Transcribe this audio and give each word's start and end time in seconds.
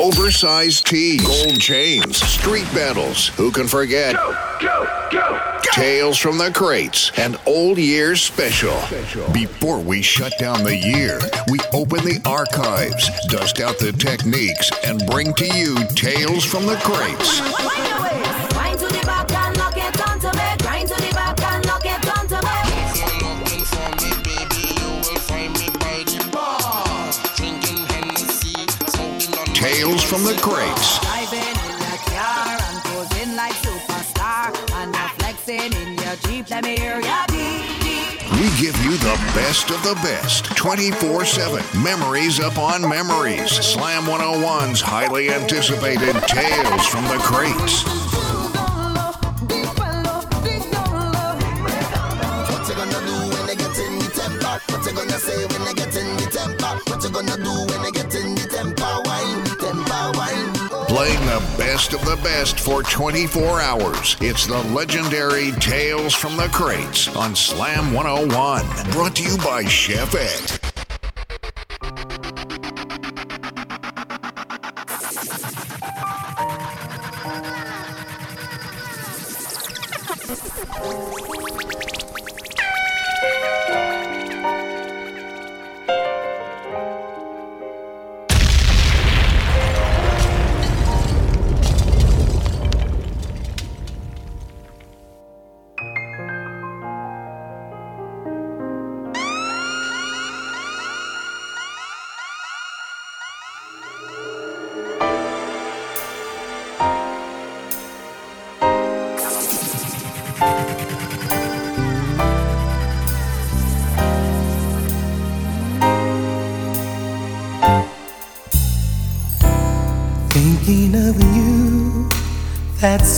Oversized 0.00 0.86
tees, 0.86 1.24
gold 1.24 1.60
chains, 1.60 2.16
street 2.16 2.66
battles. 2.74 3.28
Who 3.28 3.52
can 3.52 3.68
forget? 3.68 4.16
Go, 4.16 4.36
go, 4.60 4.88
go. 5.12 5.60
Tales 5.72 6.18
from 6.18 6.36
the 6.36 6.50
Crates, 6.50 7.12
an 7.16 7.36
old 7.46 7.78
year's 7.78 8.20
special. 8.20 8.74
Before 9.32 9.78
we 9.78 10.02
shut 10.02 10.32
down 10.38 10.64
the 10.64 10.76
year, 10.76 11.20
we 11.48 11.58
open 11.72 12.04
the 12.04 12.20
archives, 12.24 13.08
dust 13.26 13.60
out 13.60 13.78
the 13.78 13.92
techniques, 13.92 14.70
and 14.84 15.06
bring 15.06 15.32
to 15.34 15.46
you 15.46 15.76
Tales 15.94 16.44
from 16.44 16.66
the 16.66 16.76
Crates. 16.82 17.40
Hear 36.76 37.00
ya 37.00 37.26
beep 37.28 37.68
beep. 37.84 38.32
We 38.40 38.48
give 38.56 38.76
you 38.84 38.96
the 38.96 39.16
best 39.34 39.70
of 39.70 39.82
the 39.82 39.94
best 39.96 40.46
24 40.56 41.24
7. 41.24 41.82
Memories 41.82 42.38
upon 42.38 42.80
memories. 42.88 43.50
Slam 43.50 44.04
101's 44.04 44.80
highly 44.80 45.30
anticipated 45.30 46.14
Tales 46.28 46.86
from 46.86 47.04
the 47.04 47.18
Crates. 47.20 47.84
What 56.88 57.02
you 57.04 57.10
gonna 57.10 57.36
do 57.36 57.52
when 57.70 57.82
they 57.82 57.90
get 57.90 58.03
Playing 60.94 61.26
the 61.26 61.42
best 61.58 61.92
of 61.92 62.04
the 62.04 62.14
best 62.22 62.60
for 62.60 62.84
24 62.84 63.60
hours. 63.60 64.16
It's 64.20 64.46
the 64.46 64.62
legendary 64.72 65.50
Tales 65.58 66.14
from 66.14 66.36
the 66.36 66.46
Crates 66.52 67.08
on 67.16 67.34
Slam 67.34 67.92
101. 67.92 68.92
Brought 68.92 69.16
to 69.16 69.24
you 69.24 69.36
by 69.38 69.64
Chefette. 69.64 70.73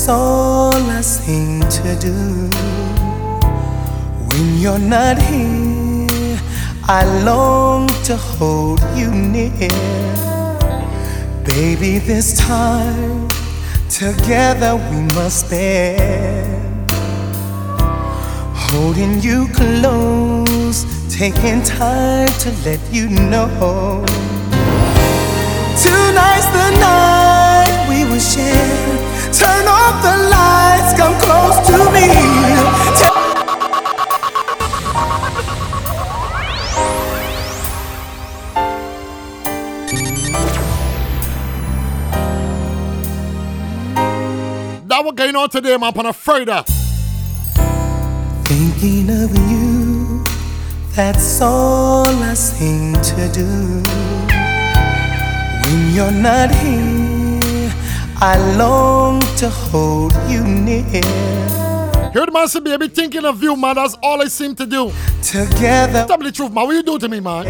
All 0.09 0.75
I 0.75 1.01
seem 1.01 1.61
to 1.61 1.97
do. 2.01 2.49
When 4.29 4.59
you're 4.59 4.79
not 4.79 5.19
here, 5.19 6.39
I 6.85 7.05
long 7.25 7.89
to 8.05 8.17
hold 8.17 8.81
you 8.95 9.11
near. 9.11 9.69
Baby, 11.45 11.99
this 11.99 12.39
time 12.39 13.29
together 13.89 14.77
we 14.91 15.03
must 15.15 15.47
spend. 15.47 16.91
Holding 18.55 19.21
you 19.21 19.49
close, 19.55 20.85
taking 21.09 21.63
time 21.63 22.29
to 22.41 22.51
let 22.65 22.81
you 22.93 23.09
know. 23.09 24.05
Tonight's 25.83 26.47
the 26.57 26.71
night 26.81 27.87
we 27.89 28.05
will 28.05 28.21
share. 28.21 28.96
Turn 29.39 29.67
off 29.69 30.03
the 30.03 30.17
lights, 30.33 30.93
come 30.97 31.15
close 31.21 31.59
to 31.69 31.77
me. 31.93 32.07
That 44.87 45.05
what 45.05 45.15
going 45.17 45.37
on 45.37 45.51
today, 45.51 45.77
man, 45.77 45.93
on 45.99 46.07
a 46.07 46.13
Friday. 46.15 46.63
Thinking 48.45 49.11
of 49.11 49.37
you, 49.51 50.25
that's 50.95 51.43
all 51.43 52.07
I 52.07 52.33
seem 52.33 52.95
to 52.95 53.29
do. 53.35 53.83
When 55.69 55.95
you're 55.95 56.11
not 56.11 56.51
here, 56.55 56.96
I 58.19 58.37
long 58.57 59.21
to 59.37 59.51
hold 59.51 60.15
you 60.29 60.43
near. 60.43 60.83
Hear 62.13 62.25
the 62.25 62.31
man 62.33 62.49
say, 62.49 62.61
baby, 62.61 62.89
thinking 62.89 63.25
of 63.27 63.43
you, 63.43 63.57
man. 63.57 63.75
That's 63.75 63.95
all 64.03 64.23
I 64.23 64.27
seem 64.27 64.55
to 64.57 64.65
do. 64.67 64.91
Together, 65.23 66.07
Tell 66.07 66.17
me 66.19 66.27
the 66.27 66.33
truth, 66.33 66.51
man. 66.53 66.67
What 66.67 66.73
you 66.75 66.83
do 66.83 66.99
to 66.99 67.09
me, 67.09 67.21
man? 67.21 67.45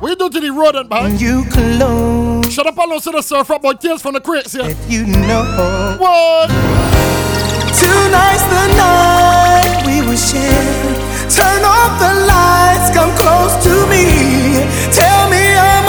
What 0.00 0.08
you 0.08 0.16
do 0.16 0.30
to 0.30 0.40
the 0.40 0.50
rodent, 0.50 0.88
man? 0.88 1.02
when 1.04 1.18
you 1.18 1.44
close, 1.50 2.50
Shut 2.52 2.66
up 2.66 2.78
and 2.78 2.90
listen 2.90 3.12
to 3.12 3.18
the 3.18 3.22
surf 3.22 3.50
up 3.50 3.60
boy 3.62 3.74
tears 3.74 4.00
from 4.00 4.14
the 4.14 4.20
crates 4.20 4.52
here. 4.52 4.62
let 4.62 4.90
you 4.90 5.04
know. 5.06 5.96
What? 6.00 6.48
Tonight's 6.48 8.44
the 8.48 8.64
night 8.80 9.82
we 9.86 10.00
will 10.08 10.16
share. 10.16 10.96
Turn 11.28 11.62
off 11.64 12.00
the 12.00 12.12
lights, 12.32 12.88
come 12.96 13.12
close 13.20 13.52
to 13.62 13.86
me. 13.92 14.64
Tell 14.90 15.28
me 15.28 15.54
I'm 15.54 15.86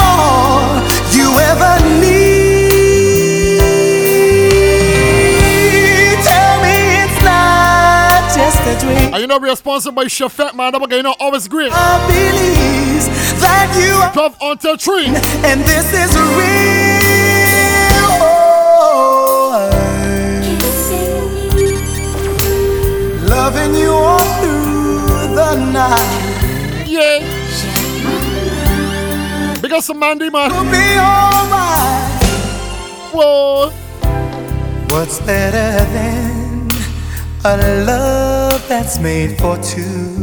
And 9.12 9.20
you 9.20 9.26
know 9.26 9.38
we're 9.38 9.54
sponsored 9.54 9.94
by 9.94 10.04
Chefette, 10.06 10.54
man. 10.54 10.72
That 10.72 10.88
going 10.88 11.04
on 11.04 11.14
always 11.20 11.46
great. 11.46 11.70
I 11.70 11.98
believe 12.08 13.04
that 13.42 13.68
you 13.76 13.92
are, 14.00 14.10
12 14.10 14.36
until 14.40 14.76
3. 14.78 15.06
and 15.06 15.60
this 15.60 15.92
is 15.92 16.16
real. 16.16 17.12
Oh, 18.24 19.68
loving 23.28 23.74
you 23.74 23.90
all 23.90 24.18
through 24.40 25.34
the 25.34 25.56
night. 25.72 26.86
Yeah. 26.86 27.20
Because 29.60 29.84
some 29.84 29.98
Mandy, 29.98 30.30
man. 30.30 30.50
Will 30.50 30.64
be 30.64 30.96
alright. 30.96 32.22
Whoa. 33.12 33.70
What's 34.88 35.18
better 35.20 35.84
than 35.92 36.31
a 37.44 37.84
love 37.84 38.66
that's 38.68 38.98
made 38.98 39.38
for 39.38 39.56
two? 39.58 40.22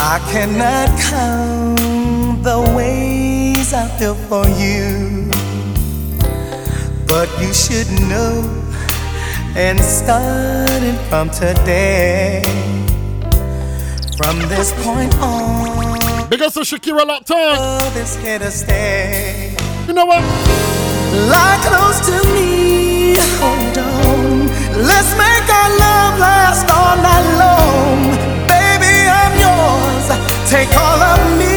I 0.00 0.18
cannot 0.30 0.88
count 1.00 2.42
the 2.42 2.60
ways 2.76 3.72
I 3.72 3.88
feel 3.98 4.14
for 4.14 4.46
you, 4.48 5.30
but 7.06 7.28
you 7.40 7.52
should 7.52 7.90
know. 8.08 8.60
And 9.56 9.80
starting 9.80 10.96
from 11.08 11.30
today, 11.30 12.42
from 14.16 14.38
this 14.48 14.72
point 14.82 15.14
on, 15.18 16.28
Because 16.28 16.56
of 16.56 16.64
Shakira 16.64 17.06
locked 17.06 17.30
on. 17.30 17.56
love 17.56 17.96
is 17.96 18.16
here 18.16 18.40
to 18.40 18.50
stay. 18.50 19.56
You 19.86 19.92
know 19.92 20.06
what? 20.06 20.22
Lie 21.30 21.58
close 21.62 22.00
to 22.08 22.28
me. 22.34 22.83
Let's 24.76 25.10
make 25.14 25.46
our 25.48 25.70
love 25.78 26.18
last 26.18 26.66
all 26.70 26.96
night 26.96 27.26
long. 27.38 28.10
Baby, 28.50 29.06
I'm 29.06 29.34
yours. 29.38 30.06
Take 30.50 30.74
all 30.76 31.00
of 31.00 31.38
me. 31.38 31.54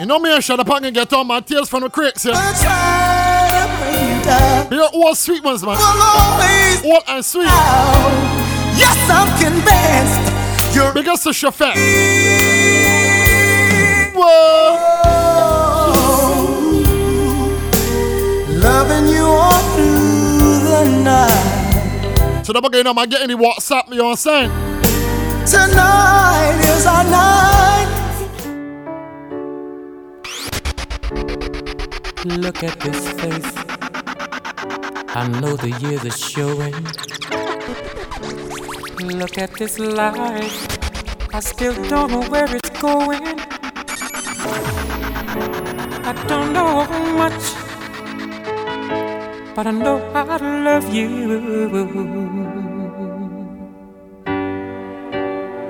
You 0.00 0.06
know 0.06 0.18
me 0.18 0.34
and 0.34 0.44
Shut 0.44 0.60
Up 0.60 0.68
and 0.68 0.94
get 0.94 1.12
on 1.14 1.26
my 1.26 1.40
tears 1.40 1.68
from 1.68 1.82
the 1.82 1.88
crates 1.88 2.24
here. 2.24 2.34
I'll 2.36 2.54
try 2.60 3.48
to 3.56 3.66
bring 3.80 4.18
you 4.18 4.24
down. 4.24 4.68
They're 4.68 4.82
all 4.82 5.14
sweet 5.14 5.42
ones, 5.42 5.62
man. 5.62 5.76
All 5.78 7.02
and 7.08 7.24
sweet. 7.24 7.46
down. 7.46 8.12
Yes, 8.76 8.98
I'm 9.08 9.30
convinced 9.40 10.74
you're 10.74 10.92
Because 10.92 11.24
of 11.26 11.34
Chefette. 11.34 11.76
Whoa. 14.14 15.03
So 22.44 22.52
the 22.52 22.60
again, 22.60 22.86
I'm 22.86 22.96
getting 23.08 23.28
the 23.28 23.42
WhatsApp, 23.42 23.88
you 23.88 23.96
know 23.96 24.04
what 24.04 24.10
I'm 24.10 24.16
saying? 24.16 24.50
Tonight 25.46 26.60
is 26.60 26.86
our 26.86 27.04
night. 27.04 27.88
Look 32.26 32.62
at 32.62 32.78
this 32.80 33.08
face. 33.18 33.54
I 35.16 35.26
know 35.40 35.56
the 35.56 35.70
years 35.80 36.04
are 36.04 36.10
showing. 36.10 36.74
Look 39.18 39.38
at 39.38 39.54
this 39.54 39.78
life. 39.78 40.68
I 41.32 41.40
still 41.40 41.72
don't 41.88 42.10
know 42.10 42.28
where 42.28 42.54
it's 42.54 42.68
going. 42.78 43.40
I 46.04 46.12
don't 46.28 46.52
know 46.52 46.84
much, 47.16 47.54
but 49.54 49.66
I 49.66 49.70
know 49.70 49.98
I 50.14 50.36
love 50.38 50.92
you. 50.92 51.08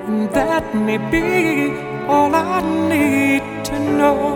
And 0.07 0.29
that 0.31 0.73
may 0.73 0.97
be 0.97 1.71
all 2.07 2.33
I 2.33 2.61
need 2.89 3.65
to 3.65 3.79
know. 3.79 4.35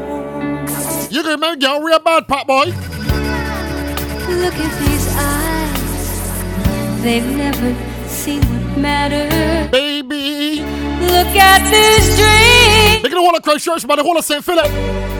You 1.09 1.23
can 1.23 1.31
remember 1.31 1.55
get 1.55 1.81
real 1.81 1.99
bad, 1.99 2.27
pop 2.27 2.45
boy. 2.47 2.65
Look 2.65 4.53
at 4.53 4.79
these 4.79 5.07
eyes. 5.17 7.01
They've 7.01 7.25
never 7.25 7.75
seen 8.07 8.41
what 8.41 8.77
matters. 8.77 9.71
Baby. 9.71 10.61
Look 11.01 11.35
at 11.35 11.61
this 11.71 12.05
dream. 12.17 13.01
Look 13.01 13.11
at 13.11 13.15
the 13.15 13.21
whole 13.21 13.35
of 13.35 13.41
Christ 13.41 13.65
Church, 13.65 13.87
man. 13.87 13.97
The 13.97 14.03
whole 14.03 14.17
of 14.17 14.25
St. 14.25 14.43
Philip. 14.43 15.18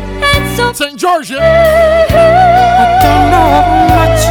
So 0.59 0.73
St. 0.73 0.99
George. 0.99 1.31
I 1.31 1.39
don't 3.01 3.31
know 3.31 3.49
much. 3.95 4.21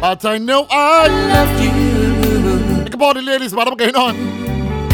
But 0.00 0.24
I 0.24 0.38
know 0.38 0.68
I 0.70 1.08
Love 1.08 1.60
you. 1.60 1.70
Think 2.84 2.94
about 2.94 3.16
the 3.16 3.22
ladies, 3.22 3.52
man. 3.52 3.66
I'm 3.66 3.76
going 3.76 3.96
on. 3.96 4.14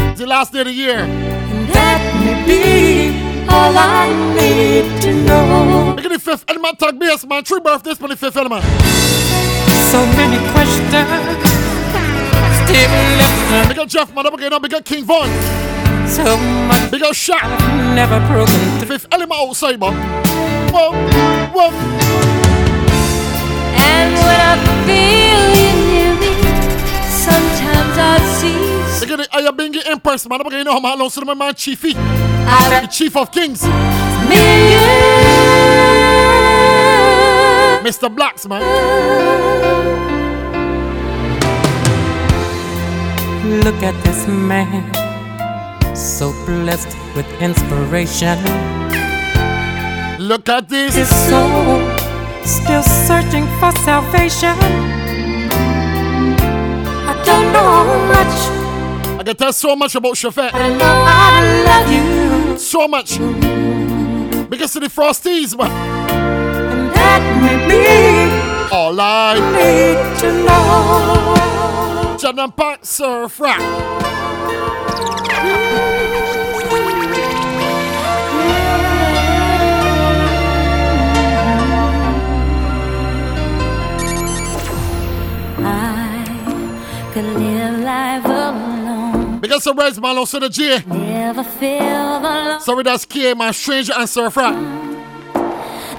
It's 0.09 0.19
the 0.19 0.25
last 0.25 0.53
day 0.53 0.61
of 0.61 0.65
the 0.65 0.73
year. 0.73 0.97
And 0.97 1.69
that 1.69 2.01
may 2.25 2.33
be 2.47 3.13
all 3.47 3.77
I 3.77 4.09
need 4.33 5.01
to 5.03 5.13
know. 5.23 5.93
Look 5.95 6.05
at 6.05 6.11
the 6.11 6.19
fifth 6.19 6.45
element 6.47 6.79
tag 6.79 6.97
base, 6.97 7.23
man. 7.27 7.43
Three 7.43 7.59
birthdays 7.59 7.99
for 7.99 8.07
the 8.07 8.15
fifth 8.15 8.37
element. 8.37 8.63
So 9.93 10.03
many 10.17 10.39
questions 10.51 10.87
still 12.65 12.89
left. 13.19 13.69
Big 13.69 13.77
up 13.77 13.87
Jeff, 13.87 14.11
man. 14.15 14.25
I'm 14.25 14.35
going 14.35 14.51
on. 14.51 14.61
Big 14.63 14.73
up 14.73 14.83
King 14.83 15.03
Von. 15.03 15.29
So 16.07 16.37
much 16.67 16.91
Big 16.91 17.01
up 17.03 17.13
Shaq. 17.13 17.43
never 17.95 18.19
broken. 18.27 18.79
The 18.79 18.85
fifth 18.85 19.07
element 19.11 19.39
outside, 19.39 19.79
man. 19.79 19.93
Whoa, 20.71 20.91
whoa. 21.53 21.71
And 23.75 24.13
when 24.15 24.39
I 24.51 24.53
feel 24.85 25.43
you 25.61 25.71
near 25.89 26.13
me, 26.21 26.33
sometimes 27.09 27.97
I 27.97 28.17
see 28.37 28.73
Look 29.05 29.19
at 29.19 29.29
the 29.31 29.37
Ayabingi 29.37 29.81
Empress, 29.87 30.27
man. 30.29 30.39
I'm 30.41 30.49
going 30.49 30.67
on. 30.67 30.81
Man, 30.81 31.01
also 31.01 31.21
my 31.21 31.33
man 31.33 31.53
Chiefy. 31.55 31.93
I 31.97 32.81
The 32.81 32.87
Chief 32.87 33.15
of 33.17 33.31
Kings. 33.31 33.63
me 33.63 33.69
and 34.37 34.71
you. 37.83 37.89
Mr. 37.89 38.13
Blacks, 38.13 38.45
man. 38.47 38.61
Look 43.63 43.83
at 43.83 43.93
this 44.05 44.25
man, 44.27 44.89
so 45.95 46.31
blessed 46.45 46.95
with 47.15 47.25
inspiration. 47.41 48.37
Look 50.19 50.49
at 50.49 50.69
this. 50.69 50.95
His 50.95 51.09
soul 51.27 51.79
still 52.45 52.83
searching 52.83 53.45
for 53.59 53.71
salvation. 53.83 54.55
I 57.05 57.13
don't 57.25 57.51
know 57.53 57.83
much, 58.07 59.19
I 59.19 59.23
can 59.23 59.35
tell 59.35 59.53
so 59.53 59.75
much 59.75 59.95
about 59.95 60.13
Chefette. 60.15 60.53
I 60.53 60.69
know 60.69 61.03
I 61.07 61.63
love 61.67 61.91
you, 61.91 62.57
So 62.57 62.87
much. 62.87 63.17
Because 64.49 64.75
of 64.75 64.81
the 64.83 64.89
Frosties, 64.89 65.57
man. 65.57 65.71
and 65.71 66.91
that 66.95 67.21
may 67.41 67.57
be 67.67 68.75
All 68.75 68.99
I 68.99 69.33
need 69.55 70.19
to 70.21 70.45
know. 70.45 71.52
And 72.25 72.85
Surf 72.85 73.37
Rap. 73.41 73.59
I 85.65 87.11
could 87.13 87.25
live 87.25 87.79
life 87.83 88.25
alone, 88.25 89.39
Because 89.39 89.67
of 89.67 89.77
Reds, 89.77 89.99
man, 89.99 90.17
also 90.17 90.39
the 90.39 90.49
J. 90.49 90.81
never 90.87 91.43
feel 91.43 92.19
the 92.21 92.59
Sorry, 92.59 92.83
that's 92.83 93.05
K, 93.05 93.33
my 93.33 93.51
Stranger 93.51 93.93
and 93.95 94.09
Surf 94.09 94.37
Rap. 94.37 94.55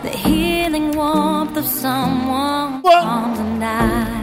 the 0.03 0.11
healing 0.11 0.93
warmth 0.97 1.57
of 1.57 1.67
someone 1.67 2.81
What? 2.83 4.14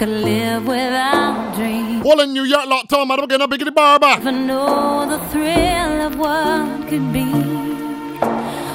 I 0.00 0.04
could 0.04 0.24
live 0.24 0.66
without 0.66 1.54
dreams. 1.56 2.06
All 2.06 2.20
in 2.20 2.32
New 2.32 2.44
York, 2.44 2.64
locked 2.64 2.90
on, 2.94 3.06
man. 3.06 3.20
I'm 3.20 3.26
getting 3.26 3.44
a 3.44 3.48
big 3.48 3.60
in 3.60 3.66
the 3.66 3.72
barber. 3.72 4.06
Never 4.06 4.32
know 4.32 5.06
the 5.06 5.18
thrill 5.28 6.00
of 6.00 6.18
what 6.18 6.88
could 6.88 7.12
be 7.12 7.26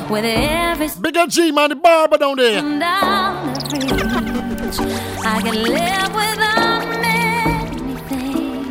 with 0.07 0.23
every 0.23 0.87
Bigger 1.01 1.25
G, 1.25 1.51
man. 1.51 1.69
The 1.69 1.77
barber 1.77 2.19
down 2.19 2.37
there. 2.37 2.61
down 2.61 3.53
the 3.57 3.79
reach. 4.61 4.79
I 5.25 5.41
can 5.41 5.63
live 5.63 6.13
without 6.13 6.85
anything. 7.73 8.67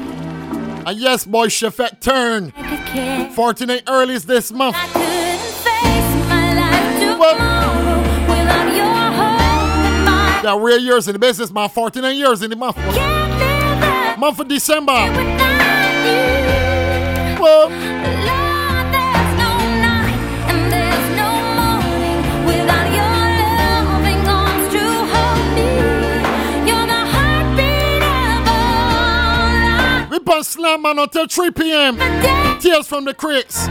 And 0.87 0.97
yes, 0.97 1.25
boy, 1.25 1.49
Chefette 1.49 1.99
turn. 1.99 2.53
I 2.57 2.77
could 2.77 2.87
care. 2.87 3.31
49 3.31 3.79
earlies 3.81 4.27
this 4.27 4.53
month. 4.53 4.77
I 4.79 4.87
couldn't 4.93 5.41
face 5.65 6.29
my 6.29 6.55
life 6.55 7.01
tomorrow 7.01 7.99
without 8.29 8.77
your 8.77 8.94
That 10.45 10.61
real 10.61 10.77
years 10.79 11.09
in 11.09 11.15
the 11.15 11.19
business, 11.19 11.51
man. 11.51 11.71
49 11.71 12.15
years 12.15 12.43
in 12.43 12.51
the 12.51 12.57
month. 12.57 12.77
Month 12.77 14.41
of 14.41 14.47
December. 14.47 14.93
without 14.93 16.05
you. 16.05 16.21
Whoa. 17.41 17.65
Lord, 17.65 18.87
there's 18.93 19.33
no 19.41 19.53
night 19.81 20.21
and 20.53 20.69
there's 20.71 21.09
no 21.17 21.31
morning 21.57 22.21
without 22.45 22.89
your 22.93 23.17
loving 23.89 24.21
arms 24.29 24.69
to 24.75 24.85
hold 25.15 25.47
me. 25.57 25.65
You're 26.69 26.89
the 26.93 27.03
heartbeat 27.15 28.05
We 30.11 30.19
put 30.19 30.45
slam 30.45 30.83
man 30.83 30.99
until 30.99 31.27
3 31.27 31.51
p.m. 31.53 31.97
Tears 32.61 32.87
from 32.87 33.07
the 33.07 33.15
critics. 33.15 33.67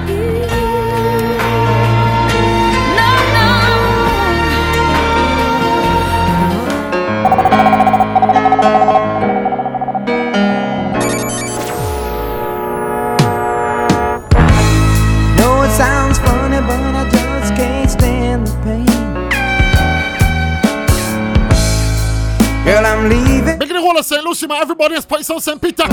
Everybody 24.63 24.95
in 24.95 25.01
on 25.29 25.39
St. 25.39 25.61
Peter. 25.61 25.83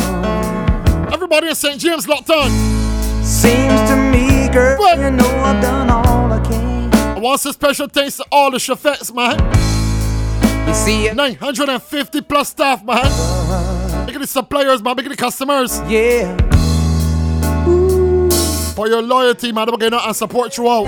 Everybody 1.12 1.48
in 1.48 1.54
St. 1.54 1.78
James 1.78 2.08
locked 2.08 2.30
on. 2.30 2.50
Seems 3.22 3.80
to 3.90 3.96
me, 3.96 4.48
girl, 4.48 4.78
What? 4.78 4.98
you 4.98 5.10
know 5.10 5.28
I've 5.44 5.62
done 5.62 5.90
all 5.90 6.32
I 6.32 6.40
can. 6.40 6.94
I 6.94 7.18
want 7.18 7.40
some 7.40 7.52
special 7.52 7.88
thanks 7.88 8.16
to 8.16 8.24
all 8.32 8.50
the 8.50 8.58
Chefettes, 8.58 9.14
man. 9.14 9.69
You 10.66 10.74
see, 10.74 11.06
it? 11.06 11.16
950 11.16 12.20
plus 12.22 12.48
staff, 12.50 12.84
man. 12.84 12.98
Uh-huh. 12.98 14.04
Look 14.06 14.14
at 14.14 14.20
the 14.20 14.26
suppliers, 14.26 14.82
man. 14.82 14.96
Look 14.96 15.06
at 15.06 15.10
the 15.10 15.16
customers. 15.16 15.80
yeah. 15.88 16.36
For 18.74 18.88
your 18.88 19.02
loyalty, 19.02 19.52
man. 19.52 19.68
We're 19.70 19.94
and 19.94 20.16
support 20.16 20.54
throughout 20.54 20.84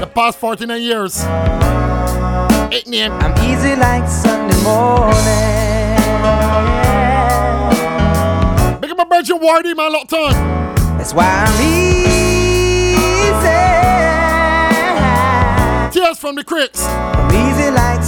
the 0.00 0.06
past 0.06 0.38
49 0.38 0.80
years. 0.80 1.24
Eight 2.72 2.86
name. 2.86 3.12
I'm 3.12 3.32
easy 3.44 3.74
like 3.76 4.08
Sunday 4.08 4.62
morning. 4.62 5.14
Big 8.80 8.90
up 8.90 8.98
my 8.98 9.04
Virgin 9.16 9.38
Wardy, 9.38 9.76
man. 9.76 9.92
Locked 9.92 10.12
on. 10.12 10.32
That's 10.98 11.12
why 11.12 11.26
I'm 11.26 11.60
easy. 11.62 11.94
Tears 16.00 16.18
from 16.18 16.36
the 16.36 16.44
critics. 16.44 16.84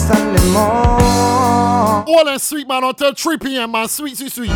Sunday 0.06 0.52
morning. 0.52 2.06
All 2.06 2.25
that 2.26 2.40
sweet 2.40 2.68
man 2.68 2.84
until 2.84 3.12
3 3.12 3.38
p.m. 3.38 3.72
man, 3.72 3.88
sweet, 3.88 4.16
sweet, 4.16 4.30
sweet. 4.30 4.50
I 4.50 4.52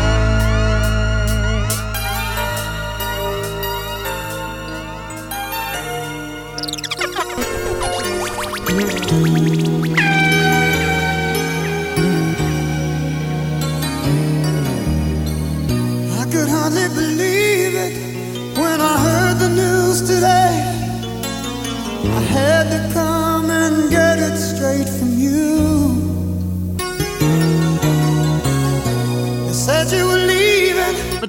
could 16.31 16.47
hardly 16.47 16.87
believe 16.95 17.75
it 17.75 18.57
when 18.57 18.79
I 18.79 18.97
heard 19.05 19.39
the 19.39 19.49
news 19.49 20.01
today. 20.01 20.53
I 22.05 22.21
had 22.21 22.69
to 22.69 22.93
come. 22.93 23.10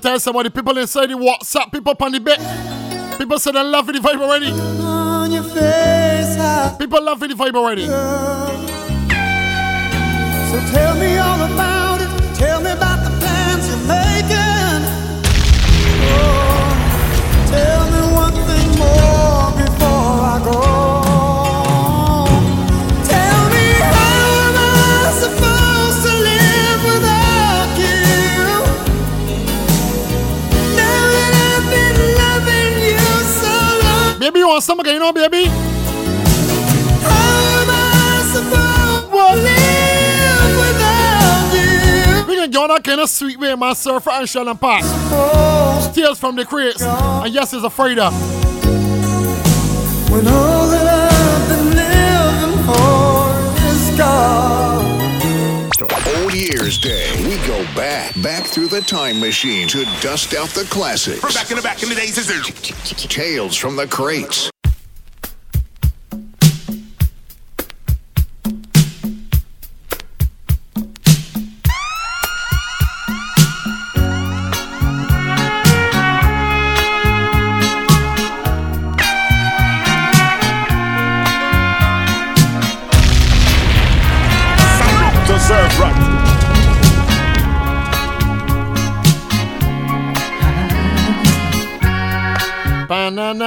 Tell 0.02 0.18
somebody, 0.18 0.50
people 0.50 0.76
inside 0.78 1.06
the 1.11 1.14
WhatsApp, 1.14 1.73
people 1.73 1.94
on 2.00 2.12
the 2.12 2.18
bed. 2.21 2.38
People 3.18 3.38
say 3.38 3.52
they 3.52 3.62
love 3.62 3.87
the 3.87 3.92
vibe 3.94 4.21
already. 4.21 4.50
face, 5.42 6.76
People 6.78 7.02
love 7.02 7.21
the 7.21 7.28
vibe 7.28 7.54
already. 7.54 7.87
So 10.50 10.61
tell 10.73 10.94
me 10.97 11.12
supposed 38.32 39.11
to 39.11 39.42
live 39.42 40.56
without 40.56 41.52
you? 41.54 42.26
We 42.26 42.37
can 42.37 42.50
go 42.50 42.62
on 42.64 42.68
that 42.68 42.85
kind 42.85 43.00
of 43.00 43.09
sweet 43.09 43.38
way, 43.38 43.54
my 43.54 43.73
surfer 43.73 44.11
and 44.11 44.61
pass. 44.61 44.85
Oh, 44.87 45.92
Tears 45.94 46.18
from 46.18 46.37
the 46.37 46.44
crates. 46.44 46.82
And 46.82 47.32
yes, 47.32 47.52
it's 47.52 47.64
a 47.64 47.71
Friday. 47.71 48.09
Back, 58.23 58.47
through 58.47 58.69
the 58.69 58.81
time 58.81 59.19
machine 59.21 59.69
to 59.69 59.85
dust 60.00 60.35
out 60.35 60.49
the 60.50 60.64
classics. 60.71 61.23
We're 61.23 61.33
back 61.33 61.50
in 61.50 61.57
the 61.57 61.62
back 61.62 61.83
in 61.83 61.88
the 61.88 61.95
days? 61.95 62.14
Tales 63.09 63.57
from 63.57 63.76
the 63.76 63.87
crates. 63.87 64.50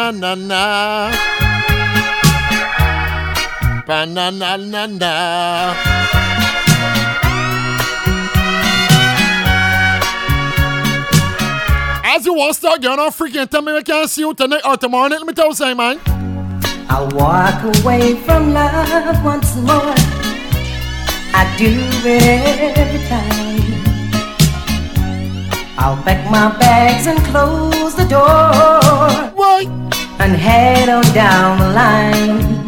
Ba-na-na-na-na. 0.05 1.09
Ba-na-na-na-na. 3.87 5.13
As 12.05 12.23
you 12.23 12.37
to 12.37 12.53
start 12.53 12.81
getting 12.81 12.99
on 12.99 13.09
freaking 13.09 13.49
tell 13.49 13.63
me 13.63 13.73
we 13.73 13.81
can't 13.81 14.07
see 14.07 14.21
you 14.21 14.35
tonight 14.35 14.61
or 14.63 14.77
tomorrow 14.77 15.07
night, 15.07 15.17
let 15.17 15.25
me 15.25 15.33
tell 15.33 15.47
you 15.47 15.55
something, 15.55 15.75
man. 15.75 15.99
I'll 16.87 17.09
walk 17.17 17.63
away 17.81 18.13
from 18.25 18.53
love 18.53 19.25
once 19.25 19.55
more. 19.55 19.95
I 21.33 21.51
do 21.57 21.73
it 22.05 22.77
every 22.77 23.01
time. 23.09 23.55
I'll 25.79 25.97
pack 26.03 26.29
my 26.29 26.55
bags 26.59 27.07
and 27.07 27.19
close 27.25 27.95
the 27.95 28.05
door 28.05 29.31
Why? 29.35 29.85
And 30.19 30.35
head 30.35 30.89
on 30.89 31.03
down 31.13 31.59
the 31.59 31.69
line. 31.69 32.65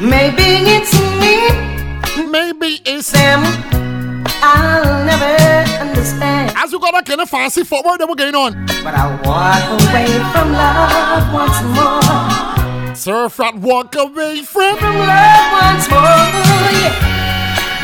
Maybe 0.00 0.68
it's 0.76 0.92
me, 1.20 2.26
Maybe 2.30 2.80
it's 2.84 3.10
them. 3.12 3.40
I'll 4.46 5.04
never 5.04 5.80
understand. 5.80 6.52
as 6.56 6.72
you 6.72 6.78
got 6.78 6.92
that 6.92 7.06
kind 7.06 7.20
of 7.20 7.30
fancy 7.30 7.64
footwork 7.64 7.98
that 7.98 8.08
we're 8.08 8.14
going 8.14 8.34
on. 8.34 8.66
But 8.84 8.94
I'll 8.94 9.16
walk 9.24 9.64
away 9.80 10.06
from 10.32 10.52
love 10.52 11.32
once 11.32 11.62
more. 11.74 12.94
Surf 12.94 13.36
that 13.38 13.54
walk 13.56 13.94
away 13.96 14.42
from. 14.42 14.76
From 14.76 14.96
love 14.98 15.52
once 15.62 15.88
more. 15.88 16.00
Yeah. 16.80 17.23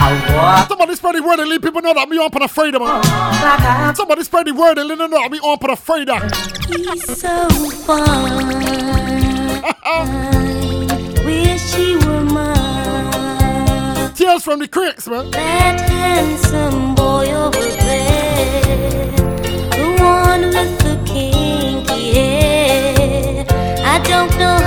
I'll 0.02 0.35
walk 0.35 0.69
Somebody 0.69 0.95
spread 0.97 1.14
the 1.16 1.23
word 1.23 1.40
and 1.40 1.49
let 1.50 1.62
people 1.62 1.83
know 1.83 1.92
that 1.92 2.09
me 2.09 2.19
on 2.19 2.30
for 2.30 2.38
the 2.40 2.49
Friday, 2.49 2.78
man. 2.78 3.02
I 3.04 3.92
Somebody 3.95 4.25
spread 4.25 4.47
the 4.47 4.54
word 4.54 4.78
and 4.78 4.88
let 4.88 4.99
them 4.99 5.11
know 5.11 5.19
that 5.23 5.30
me 5.30 5.38
on 5.38 5.59
for 5.59 5.69
the 5.69 5.76
Friday. 5.76 6.19
He's 6.69 7.21
so 7.21 7.49
fine. 7.85 8.47
Wish 11.25 11.75
he 11.75 11.97
were 11.97 12.25
mine. 12.25 14.14
Tears 14.14 14.42
from 14.42 14.61
the 14.61 14.69
cricks, 14.69 15.07
man. 15.07 15.30
That 15.33 15.80
handsome 15.80 16.95
boy 16.95 17.30
over 17.33 17.61
there. 17.61 19.12
The 19.71 19.97
one 20.00 20.42
with 20.47 20.78
the 20.78 20.97
kinky 21.04 22.12
hair. 22.12 23.47
I 23.85 23.99
don't 24.09 24.30
know 24.38 24.60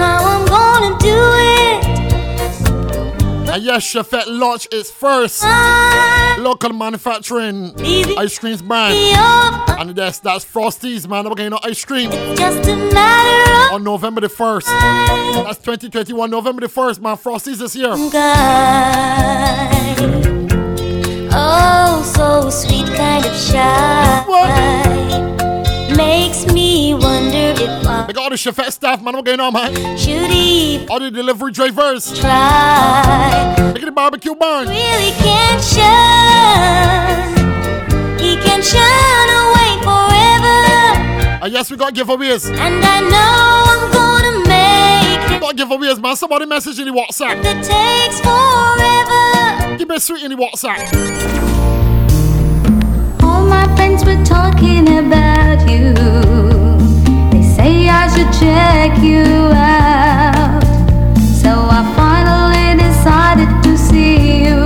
And 3.53 3.63
yes, 3.63 3.83
Chefette 3.93 4.25
launched 4.27 4.74
its 4.74 4.89
first 4.89 5.43
local 6.39 6.74
manufacturing 6.74 7.75
ice 8.17 8.39
creams 8.39 8.63
brand. 8.63 8.95
And 9.79 9.91
that's 9.95 10.17
that's 10.17 10.43
Frosties, 10.43 11.07
man. 11.07 11.29
We're 11.29 11.36
getting 11.36 11.60
ice 11.62 11.86
cream 11.86 12.10
Just 12.36 12.67
a 12.67 12.75
matter 12.75 13.75
on 13.75 13.83
November 13.83 14.22
the 14.22 14.27
1st. 14.27 14.57
of 15.38 15.45
That's 15.45 15.60
2021, 15.60 16.31
November 16.31 16.62
the 16.62 16.67
1st, 16.67 17.00
man. 17.01 17.15
Frosties 17.15 17.57
this 17.60 17.75
year. 17.75 17.95
guy. 18.12 19.95
Oh, 21.36 22.01
so 22.15 22.50
sweet, 22.50 22.88
kind 22.95 23.24
of 23.24 23.36
shy. 23.36 24.25
Makes 24.27 24.83
They 27.00 28.14
got 28.14 28.18
all 28.24 28.30
the 28.30 28.36
Chefette 28.36 28.72
staff, 28.72 29.02
man. 29.02 29.16
We're 29.16 29.24
getting 29.24 29.40
on, 29.40 29.54
man. 29.54 29.74
should 29.98 30.30
even 30.32 30.90
All 30.90 31.00
the 31.00 31.10
delivery 31.10 31.52
drivers. 31.52 32.20
try. 32.20 33.56
Look 33.74 33.80
at 33.80 33.86
the 33.86 33.92
barbecue 33.92 34.36
barn. 34.36 34.68
Really 34.68 35.12
can't 35.14 35.64
shine. 35.64 37.34
He 38.20 38.36
can 38.38 38.62
shine 38.62 39.30
away 39.42 39.82
forever. 39.82 41.44
And 41.44 41.52
yes, 41.52 41.72
we 41.72 41.78
got 41.78 41.94
giveaways. 41.96 42.50
And 42.52 42.86
I 42.86 43.00
know 43.02 43.64
I'm 43.74 43.92
gonna 43.92 44.40
make 44.48 45.32
it. 45.32 45.42
Got 45.42 45.56
giveaways, 45.56 46.00
man. 46.02 46.16
Somebody 46.16 46.46
message 46.46 46.80
in 46.80 46.86
the 46.86 46.92
WhatsApp. 46.94 47.40
It 47.44 47.64
takes 47.64 48.20
forever. 48.22 49.78
Keep 49.78 49.92
it 49.92 50.02
sweet 50.02 50.24
in 50.24 50.32
the 50.32 50.38
WhatsApp. 50.38 50.80
All 53.24 53.44
my 53.46 53.66
friends 53.76 54.06
were 54.06 54.24
talking 54.24 54.88
about 54.88 55.02
you. 55.08 55.14
They 55.14 55.22
say 55.22 55.33
I 58.00 58.08
should 58.14 58.32
check 58.42 58.98
you 59.02 59.24
out. 59.54 60.64
So 61.42 61.52
I 61.78 61.82
finally 61.96 62.68
decided 62.84 63.52
to 63.66 63.78
see 63.78 64.46
you. 64.46 64.60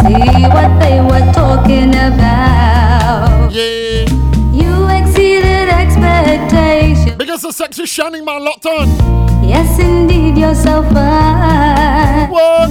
See 0.00 0.42
what 0.56 0.70
they 0.80 1.00
were 1.00 1.26
talking 1.32 1.90
about. 1.90 3.50
Yeah. 3.52 4.06
You 4.52 4.72
exceeded 4.98 5.68
expectations. 5.68 7.16
Because 7.16 7.42
the 7.42 7.52
sexy 7.52 7.86
shining 7.86 8.24
man 8.24 8.44
locked 8.44 8.66
on. 8.66 8.88
Yes, 9.46 9.78
indeed, 9.78 10.36
you're 10.38 10.54
so 10.54 10.82
fine. 10.82 12.30
What? 12.30 12.70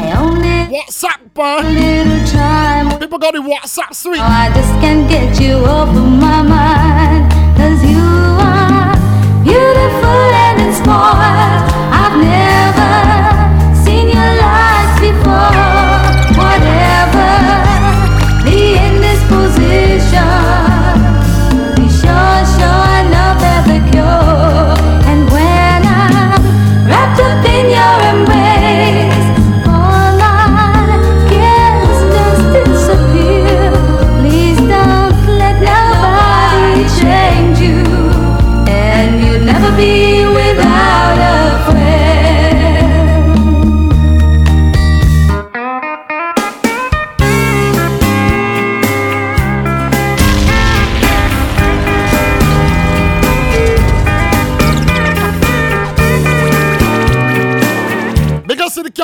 I 0.00 0.12
only 0.18 0.58
WhatsApp, 0.74 1.20
a 1.36 1.62
man. 1.62 1.74
little 1.74 2.26
time. 2.26 2.98
People 2.98 3.18
got 3.18 3.34
the 3.34 3.40
WhatsApp 3.40 3.94
sweet. 3.94 4.20
I 4.20 4.50
just 4.54 4.72
can't 4.80 5.08
get 5.08 5.40
you 5.40 5.54
off 5.64 5.88
of 5.88 6.08
my 6.26 6.42
mind. 6.42 7.27
Beautiful 9.88 10.10
and 10.10 10.60
it's 10.60 10.80
I've 10.86 11.57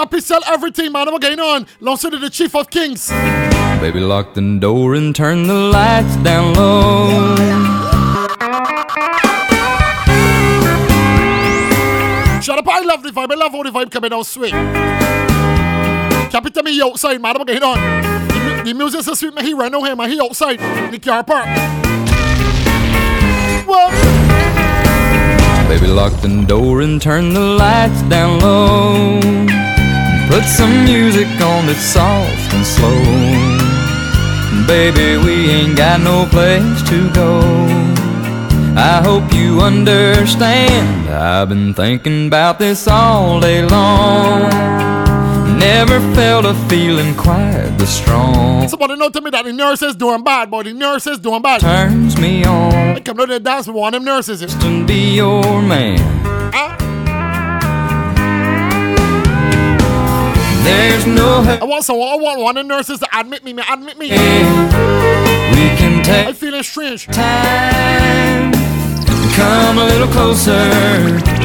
Cappy 0.05 0.21
sell 0.21 0.45
everything, 0.47 0.93
man. 0.93 1.11
What's 1.11 1.27
going 1.27 1.41
on? 1.41 1.67
Long 1.81 1.97
to 1.97 2.11
the 2.11 2.29
chief 2.29 2.55
of 2.55 2.69
kings. 2.69 3.09
Baby, 3.81 4.01
lock 4.01 4.35
the 4.35 4.59
door 4.61 4.95
and 4.95 5.17
turn 5.17 5.47
the 5.47 5.55
lights 5.55 6.15
down 6.17 6.53
low. 6.53 7.35
Shut 12.43 12.59
up, 12.59 12.69
I 12.69 12.81
love 12.85 13.03
the 13.03 13.13
vibe. 13.13 13.33
I 13.33 13.35
love 13.35 13.53
how 13.53 13.63
the 13.63 13.71
vibe 13.71 13.91
coming 13.91 14.13
out 14.13 14.27
sweet. 14.27 14.51
Cappy 16.31 16.51
tell 16.51 16.65
me 16.65 16.83
outside, 16.83 17.19
man. 17.23 17.37
What's 17.39 17.51
going 17.51 17.63
on? 17.63 17.79
The, 18.29 18.35
mu- 18.35 18.63
the 18.65 18.75
music's 18.75 19.07
so 19.07 19.15
sweet, 19.15 19.35
man. 19.35 19.47
He 19.47 19.55
run 19.55 19.75
out 19.75 19.85
here, 19.85 19.97
man. 19.97 20.11
He 20.11 20.21
outside 20.21 20.61
in 20.61 20.91
the 20.91 20.99
car 20.99 21.25
park. 21.25 21.47
What? 23.67 23.91
Baby, 25.67 25.87
lock 25.87 26.13
the 26.21 26.45
door 26.47 26.83
and 26.83 27.01
turn 27.01 27.33
the 27.33 27.41
lights 27.41 28.03
down 28.03 28.41
low. 28.41 29.54
Put 30.35 30.47
some 30.47 30.83
music 30.83 31.29
on 31.41 31.67
that's 31.67 31.79
soft 31.79 32.53
and 32.55 32.67
slow. 32.67 32.91
Baby, 34.67 35.17
we 35.25 35.49
ain't 35.49 35.77
got 35.77 36.01
no 36.01 36.27
place 36.27 36.83
to 36.89 37.09
go. 37.13 37.39
I 38.77 39.01
hope 39.01 39.33
you 39.33 39.61
understand. 39.61 41.09
I've 41.09 41.49
been 41.51 41.73
thinking 41.73 42.27
about 42.27 42.59
this 42.59 42.89
all 42.89 43.39
day 43.39 43.65
long. 43.65 44.51
Never 45.57 46.01
felt 46.17 46.47
a 46.47 46.55
feeling 46.69 47.15
quite 47.15 47.71
this 47.79 47.97
strong. 47.97 48.67
Somebody 48.67 48.97
know 48.97 49.11
to 49.11 49.21
me 49.21 49.31
that 49.31 49.45
the 49.45 49.53
nurses 49.53 49.95
doing 49.95 50.25
bad, 50.25 50.51
boy. 50.51 50.65
The 50.65 50.73
nurses 50.73 51.21
doing 51.21 51.43
bad. 51.43 51.61
Turns 51.61 52.19
me 52.19 52.43
on 52.45 52.97
I 52.97 53.01
come 53.01 53.19
to 53.19 53.27
the 53.27 53.39
dance 53.39 53.69
with 53.69 53.77
one 53.77 53.95
of 53.95 54.01
them 54.01 54.05
nurses. 54.05 54.41
here. 54.41 54.49
to 54.49 54.85
be 54.85 55.15
your 55.15 55.63
man. 55.63 56.14
There's 60.65 61.07
no 61.07 61.43
I 61.61 61.65
want 61.65 61.85
someone, 61.85 62.09
I 62.09 62.17
want 62.17 62.41
one 62.41 62.57
of 62.57 62.65
the 62.65 62.69
nurses 62.69 62.99
to 63.01 63.09
admit 63.19 63.45
me, 63.45 63.53
man. 63.53 63.65
Admit 63.71 63.99
me. 63.99 64.11
we 64.11 64.17
can 65.79 65.99
I'm 65.99 66.03
take 66.03 66.37
feeling 66.37 66.63
strange. 66.63 67.07
time. 67.07 68.53
Come 69.37 69.79
a 69.79 69.85
little 69.85 70.09
closer. 70.09 70.53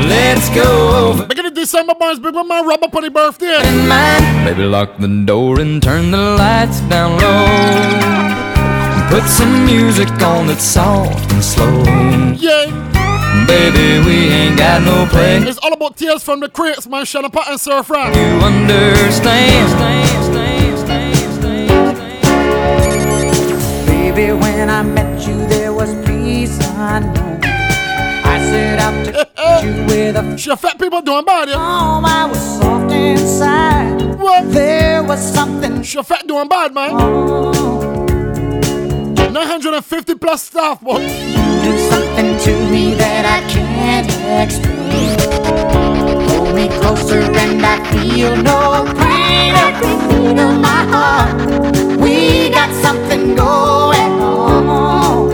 Let's 0.08 0.50
go 0.56 1.08
over 1.10 1.24
at 1.24 1.30
the 1.36 1.52
December 1.54 1.96
bars, 2.00 2.20
big 2.20 2.34
one 2.36 2.48
man 2.48 2.66
rub 2.66 2.84
up 2.84 2.96
on 2.96 3.12
birthday. 3.12 3.60
in 3.68 3.88
mine. 3.88 4.46
Baby, 4.46 4.64
lock 4.64 4.98
the 4.98 5.08
door 5.26 5.60
and 5.60 5.82
turn 5.82 6.12
the 6.12 6.18
lights 6.18 6.80
down 6.82 7.20
low. 7.20 7.90
Put 9.10 9.24
some 9.28 9.66
music 9.66 10.10
on 10.22 10.48
that's 10.48 10.64
soft 10.64 11.32
and 11.34 11.44
slow. 11.44 11.84
Yeah, 12.38 12.66
Baby, 13.48 14.06
we 14.06 14.30
ain't 14.30 14.58
got 14.58 14.82
no 14.84 15.06
place. 15.10 15.44
it's 15.48 15.58
all 15.60 15.74
about 15.74 15.98
tears 15.98 16.24
from 16.24 16.40
the 16.40 16.50
crates, 16.50 16.88
man. 16.88 17.06
Shannon 17.06 17.32
Pot 17.32 17.50
and 17.50 17.60
Surf 17.60 17.90
Rap. 17.90 18.16
You 18.16 18.22
understand? 18.22 19.70
Baby, 23.88 24.34
when 24.34 24.70
I 24.70 24.82
met 24.84 25.28
you, 25.28 25.38
there 25.48 25.74
was 25.74 25.94
peace 26.06 26.58
unknown. 26.76 27.40
I 27.44 28.40
set 28.50 28.80
out 28.80 29.06
to 29.06 29.12
get 29.12 29.64
you 29.64 29.86
with 29.86 30.16
a 30.16 30.22
Chefette 30.38 30.80
people 30.80 31.02
doing 31.02 31.26
bad, 31.26 31.50
yeah. 31.50 31.56
home. 31.56 32.06
I 32.06 32.26
was 32.26 32.40
soft 32.60 32.92
inside. 32.92 34.20
What? 34.20 34.52
There 34.52 35.04
was 35.04 35.22
something 35.34 35.82
Chefette 35.82 36.28
doing 36.28 36.48
bad, 36.48 36.74
man. 36.74 36.96
950 39.34 40.16
plus 40.16 40.44
staff, 40.44 40.82
boy. 40.82 41.00
do 41.00 41.78
something 41.90 42.26
to 42.26 42.29
me 42.29 42.29
that 42.29 42.29
I 43.30 43.42
can't 43.48 44.10
explain. 44.44 45.16
Pull 46.28 46.54
me 46.54 46.68
closer 46.80 47.22
and 47.22 47.64
I 47.64 47.78
feel 47.92 48.36
no 48.36 48.84
pain 48.98 49.54
at 49.66 49.80
the 49.82 49.94
beat 50.10 50.40
of 50.48 50.60
my 50.60 50.82
heart. 50.94 51.36
We 52.02 52.50
got 52.50 52.74
something 52.86 53.36
going 53.36 54.14
on. 54.20 55.30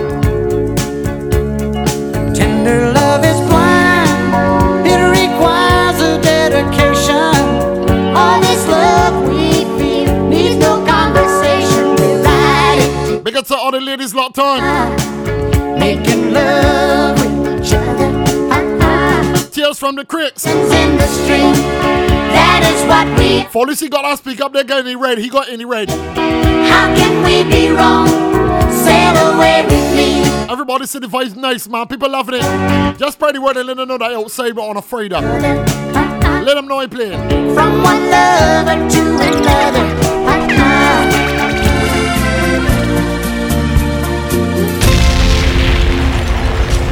Tender 2.35 2.91
love 2.91 3.23
is 3.23 3.39
blind. 3.49 4.85
It 4.93 5.01
requires 5.21 5.97
a 6.01 6.19
dedication. 6.21 7.33
All 8.13 8.39
this 8.41 8.67
love 8.67 9.15
we 9.29 9.63
feel 9.79 10.27
needs 10.27 10.57
no 10.57 10.83
conversation. 10.85 11.95
We're 11.95 12.23
riding 12.23 13.23
Big 13.23 13.35
up 13.37 13.45
to 13.47 13.55
all 13.55 13.71
the 13.71 13.79
ladies 13.79 14.13
locked 14.13 14.37
on. 14.37 14.59
From 19.85 19.95
the 19.97 20.03
crates. 20.05 20.45
ah. 20.47 20.49
in 20.49 20.97
the 20.97 21.05
stream. 21.05 21.53
That 22.33 22.61
is 22.65 22.81
what 22.89 23.05
we. 23.19 23.43
Policy 23.53 23.87
got 23.87 24.01
to 24.01 24.17
speak 24.17 24.41
up. 24.41 24.51
They 24.51 24.63
got 24.63 24.79
any 24.79 24.95
red. 24.95 25.19
He 25.19 25.29
got 25.29 25.47
any 25.47 25.63
red. 25.63 25.91
How 25.91 26.85
can 26.95 27.13
we 27.23 27.43
be 27.47 27.69
wrong? 27.69 28.07
Sail 28.71 29.15
away 29.35 29.61
with 29.61 29.87
me. 29.95 30.23
Everybody 30.51 30.87
say 30.87 30.97
the 30.97 31.05
vibe's 31.07 31.35
nice, 31.35 31.67
man. 31.67 31.85
People 31.85 32.09
loving 32.09 32.33
it. 32.41 32.97
Just 32.97 33.13
spread 33.13 33.35
the 33.35 33.41
word 33.41 33.57
and 33.57 33.67
let 33.67 33.77
them 33.77 33.87
know 33.87 33.99
that 33.99 34.11
outside, 34.11 34.55
but 34.55 34.63
on 34.67 34.77
a 34.77 34.81
Friday. 34.81 35.21
Ah, 35.21 36.41
Let 36.43 36.55
them 36.55 36.67
know 36.67 36.79
I 36.79 36.87
play. 36.87 37.11
From 37.53 37.83
one 37.83 38.09
lover 38.09 38.89
to 38.89 39.01
another. 39.21 39.85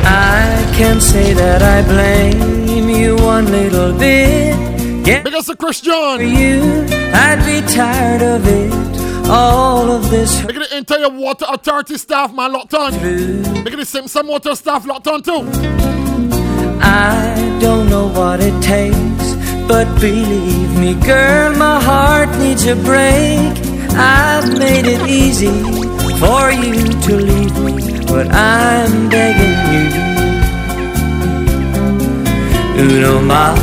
I 0.06 0.72
can 0.78 1.00
say 1.02 1.34
that 1.34 1.62
I 1.64 1.82
blame 1.88 2.63
you 2.96 3.16
one 3.18 3.46
little 3.52 3.98
bit. 3.98 5.04
Get 5.04 5.24
Big 5.24 5.34
up 5.34 5.46
to 5.46 5.56
Chris 5.56 5.82
John. 5.82 6.18
for 6.18 6.24
you, 6.24 6.86
I'd 7.14 7.44
be 7.46 7.62
tired 7.74 8.22
of 8.22 8.48
it. 8.48 9.30
All 9.30 9.90
of 9.90 10.10
this 10.10 10.42
Big 10.46 10.58
up 10.58 10.70
the 10.70 10.78
entire 10.78 11.10
water 11.10 11.46
authority 11.48 11.98
staff, 11.98 12.34
man, 12.34 12.54
locked 12.54 12.74
on. 12.74 12.92
Big 13.64 13.74
up 13.74 13.80
the 13.80 13.86
Simpson 13.86 14.28
Water 14.28 14.56
staff 14.56 14.86
locked 14.86 15.08
on 15.08 15.22
too. 15.22 15.50
I 16.82 17.58
don't 17.62 17.90
know 17.90 18.08
what 18.08 18.40
it 18.42 18.62
takes, 18.62 19.36
but 19.68 19.86
believe 20.00 20.78
me, 20.78 20.94
girl, 21.06 21.56
my 21.56 21.82
heart 21.82 22.30
needs 22.40 22.66
a 22.66 22.76
break. 22.76 23.74
I've 23.96 24.58
made 24.58 24.86
it 24.86 25.08
easy 25.08 25.48
for 26.20 26.52
you 26.52 26.84
to 27.02 27.16
leave 27.16 27.58
me, 27.60 28.06
but 28.06 28.28
I'm 28.32 29.10
begging 29.10 30.08
you. 30.08 30.13
Uno 32.76 33.22
más, 33.22 33.60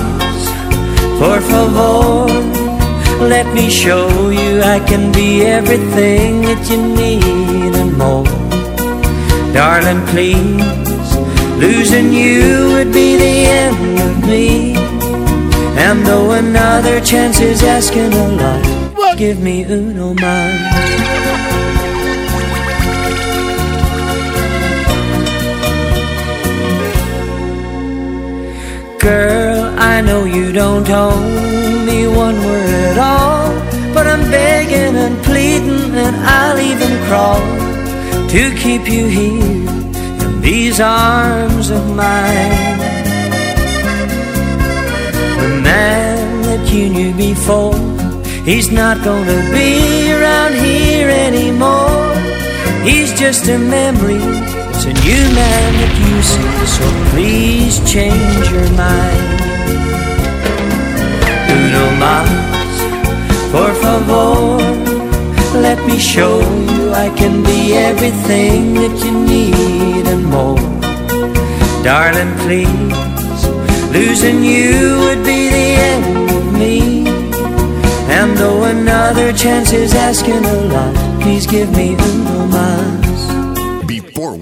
por 1.18 1.40
favor, 1.40 2.30
let 3.28 3.44
me 3.52 3.68
show 3.68 4.08
you 4.30 4.62
I 4.62 4.78
can 4.86 5.10
be 5.10 5.44
everything 5.44 6.42
that 6.42 6.70
you 6.70 6.80
need 6.80 7.74
and 7.74 7.98
more. 7.98 8.24
Darling, 9.52 10.00
please, 10.06 11.16
losing 11.58 12.12
you 12.12 12.68
would 12.72 12.92
be 12.92 13.16
the 13.16 13.46
end 13.46 13.98
of 13.98 14.28
me. 14.28 14.76
And 15.76 16.06
though 16.06 16.30
another 16.30 17.00
chance 17.00 17.40
is 17.40 17.64
asking 17.64 18.12
a 18.12 18.28
lot, 18.28 19.16
give 19.18 19.40
me 19.40 19.64
uno 19.64 20.14
más. 20.14 21.29
Girl, 29.00 29.64
I 29.78 30.02
know 30.02 30.24
you 30.24 30.52
don't 30.52 30.86
owe 30.90 31.18
me 31.86 32.06
one 32.06 32.36
word 32.44 32.70
at 32.90 32.98
all, 32.98 33.48
but 33.94 34.06
I'm 34.06 34.30
begging 34.30 34.94
and 34.94 35.16
pleading, 35.24 35.94
and 35.94 36.16
I'll 36.16 36.58
even 36.58 36.92
crawl 37.06 37.40
to 38.28 38.54
keep 38.56 38.86
you 38.86 39.06
here 39.06 39.70
in 40.22 40.40
these 40.42 40.80
arms 40.80 41.70
of 41.70 41.82
mine. 41.96 42.78
The 45.40 45.60
man 45.64 46.42
that 46.42 46.70
you 46.70 46.90
knew 46.90 47.14
before, 47.14 47.74
he's 48.44 48.70
not 48.70 49.02
gonna 49.02 49.40
be 49.50 50.12
around 50.12 50.52
here 50.56 51.08
anymore. 51.08 52.14
He's 52.84 53.18
just 53.18 53.48
a 53.48 53.58
memory. 53.58 54.49
A 54.90 54.92
new 54.92 55.24
man 55.36 55.72
that 55.80 55.94
you 56.02 56.16
see, 56.20 56.66
so 56.66 56.84
please 57.10 57.78
change 57.86 58.50
your 58.50 58.68
mind. 58.74 59.38
Uno 61.46 61.84
más, 62.02 62.28
por 63.52 63.70
favor, 63.82 64.58
let 65.62 65.78
me 65.86 65.96
show 65.96 66.40
you 66.40 66.92
I 66.92 67.08
can 67.14 67.40
be 67.44 67.76
everything 67.76 68.74
that 68.74 68.96
you 69.04 69.12
need 69.12 70.08
and 70.08 70.24
more. 70.26 70.58
Darling, 71.84 72.34
please, 72.42 73.46
losing 73.92 74.42
you 74.42 74.98
would 75.02 75.22
be 75.22 75.50
the 75.50 75.68
end 75.92 76.30
of 76.30 76.52
me. 76.58 77.06
And 78.10 78.36
though 78.36 78.64
another 78.64 79.32
chance 79.32 79.72
is 79.72 79.94
asking 79.94 80.44
a 80.44 80.56
lot, 80.74 80.94
please 81.22 81.46
give 81.46 81.70
me 81.76 81.94
uno 81.94 82.46
más. 82.48 82.99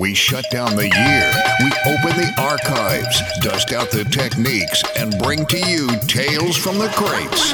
We 0.09 0.14
shut 0.14 0.47
down 0.51 0.75
the 0.75 0.88
year, 0.88 1.33
we 1.61 1.71
open 1.92 2.16
the 2.16 2.33
archives, 2.40 3.21
dust 3.42 3.73
out 3.73 3.90
the 3.90 4.05
techniques, 4.05 4.83
and 4.97 5.12
bring 5.18 5.44
to 5.44 5.59
you 5.68 5.87
tales 6.07 6.57
from 6.57 6.79
the 6.79 6.88
crates. 6.97 7.53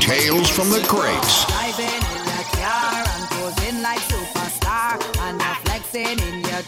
Tales 0.00 0.48
from 0.50 0.70
the 0.70 0.84
crates. 0.88 1.52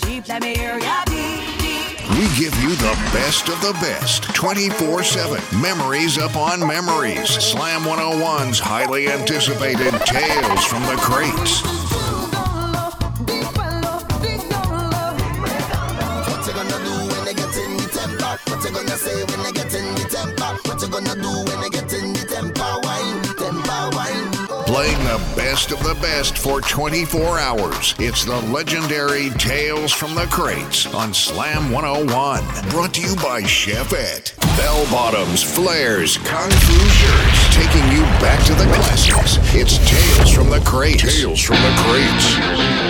Jeep. 0.07 0.29
Let 0.29 0.43
me 0.43 0.57
hear 0.57 0.79
ya. 0.79 1.04
We 2.15 2.29
give 2.37 2.55
you 2.63 2.71
the 2.77 2.95
best 3.13 3.49
of 3.49 3.61
the 3.61 3.73
best 3.81 4.23
24 4.37 5.03
7. 5.03 5.61
Memories 5.61 6.17
upon 6.17 6.61
memories. 6.61 7.29
Slam 7.29 7.81
101's 7.81 8.61
highly 8.61 9.09
anticipated 9.09 9.93
Tales 10.07 10.65
from 10.65 10.83
the 10.83 10.95
Crates. 10.95 11.63
What 20.65 20.83
you 20.83 20.89
gonna 20.89 21.15
do 21.21 21.54
best 25.55 25.71
of 25.71 25.85
the 25.85 25.95
best 26.03 26.37
for 26.37 26.61
24 26.61 27.39
hours. 27.39 27.95
It's 28.01 28.25
the 28.25 28.41
legendary 28.51 29.31
Tales 29.39 29.93
from 29.93 30.17
the 30.17 30.27
Crates 30.27 30.93
on 30.93 31.15
Slam 31.15 31.71
101. 31.71 32.43
Brought 32.71 32.95
to 32.95 33.01
you 33.01 33.15
by 33.15 33.43
Chefette. 33.43 34.37
Bell 34.57 34.85
bottoms, 34.91 35.45
flares, 35.45 36.19
kung 36.19 36.51
fu 36.51 36.89
shirts. 36.89 37.55
Taking 37.55 37.87
you 37.93 38.03
back 38.19 38.45
to 38.47 38.55
the 38.55 38.65
classics. 38.75 39.39
It's 39.55 39.79
Tales 39.89 40.35
from 40.35 40.51
the 40.51 40.59
Crates. 40.67 41.21
Tales 41.21 41.41
from 41.41 41.55
the 41.63 41.75
Crates. 41.87 42.84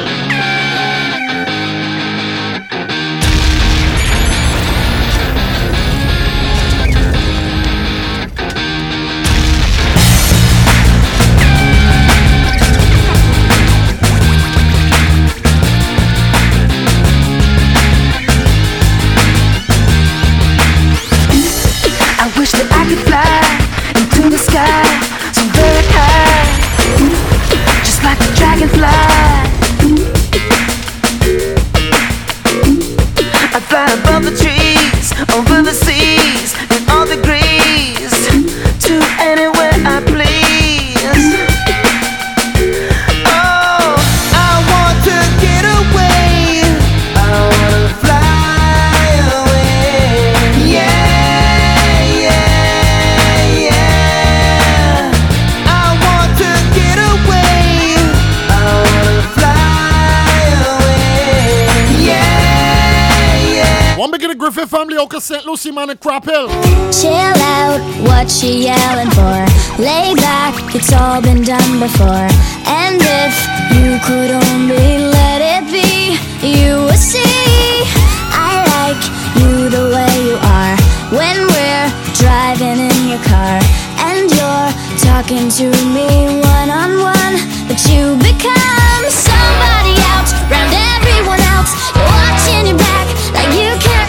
The 64.65 64.71
family, 64.71 64.97
Oka 64.97 65.21
St. 65.21 65.45
Lucy, 65.45 65.71
man, 65.71 65.91
and 65.91 66.01
Crab 66.01 66.25
Hill. 66.25 66.49
Chill 66.89 67.13
out, 67.13 67.85
what 68.09 68.33
you 68.41 68.65
yelling 68.65 69.13
for? 69.13 69.37
Lay 69.77 70.17
back, 70.17 70.57
it's 70.75 70.91
all 70.91 71.21
been 71.21 71.43
done 71.45 71.81
before. 71.85 72.25
And 72.65 72.97
if 72.97 73.35
you 73.77 74.01
could 74.09 74.33
only 74.33 75.05
let 75.05 75.45
it 75.45 75.69
be, 75.69 76.17
you 76.41 76.81
would 76.81 76.97
see. 76.97 77.85
I 78.33 78.65
like 78.73 79.05
you 79.37 79.69
the 79.69 79.85
way 79.93 80.13
you 80.33 80.41
are 80.41 80.77
when 81.13 81.45
we're 81.45 81.89
driving 82.17 82.89
in 82.89 82.99
your 83.13 83.21
car. 83.29 83.61
And 84.09 84.33
you're 84.33 84.73
talking 85.05 85.53
to 85.61 85.69
me 85.93 86.41
one 86.41 86.73
on 86.73 87.05
one, 87.05 87.37
but 87.69 87.85
you 87.93 88.17
become 88.17 89.05
somebody 89.13 89.93
else, 90.17 90.33
round 90.49 90.73
everyone 90.97 91.45
else. 91.53 91.69
You're 91.93 92.09
watching 92.09 92.65
your 92.73 92.81
back 92.81 93.13
like 93.37 93.53
you 93.61 93.69
can't 93.77 94.04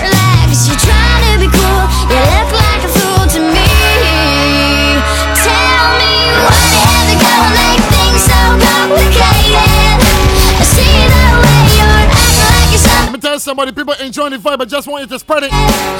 tell 13.36 13.40
somebody, 13.40 13.72
people 13.74 13.94
enjoying 14.00 14.32
the 14.32 14.38
vibe, 14.38 14.62
I 14.62 14.66
just 14.66 14.88
want 14.88 15.02
you 15.02 15.08
to 15.10 15.20
spread 15.20 15.44
it. 15.44 15.52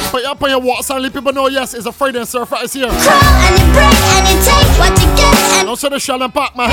Put 0.10 0.22
it 0.22 0.26
up 0.26 0.42
on 0.42 0.50
your 0.50 0.62
WhatsApp, 0.62 1.02
let 1.02 1.12
people 1.14 1.34
know, 1.34 1.48
yes, 1.48 1.74
it's 1.74 1.86
a 1.86 1.92
Friday 1.92 2.20
and 2.20 2.28
Surf 2.28 2.48
Fridays 2.48 2.72
here. 2.74 2.88
and 2.88 2.94
you 2.94 3.00
break 3.74 4.00
and 4.16 4.28
you 4.30 4.38
take 4.46 4.80
what 4.80 4.98
you 5.02 5.08
get 5.18 5.36
and 5.60 5.68
Don't 5.68 5.92
the 5.92 6.00
shell 6.00 6.22
and 6.22 6.34
pack, 6.34 6.56
man. 6.56 6.70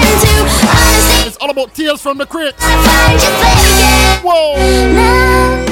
It's 1.26 1.36
all 1.38 1.50
about 1.50 1.74
tears 1.74 2.00
from 2.00 2.18
the 2.18 2.26
crates. 2.26 2.56
I 2.60 2.62
find 2.86 3.20
you 3.22 3.30
faking. 3.42 4.22
Whoa. 5.66 5.71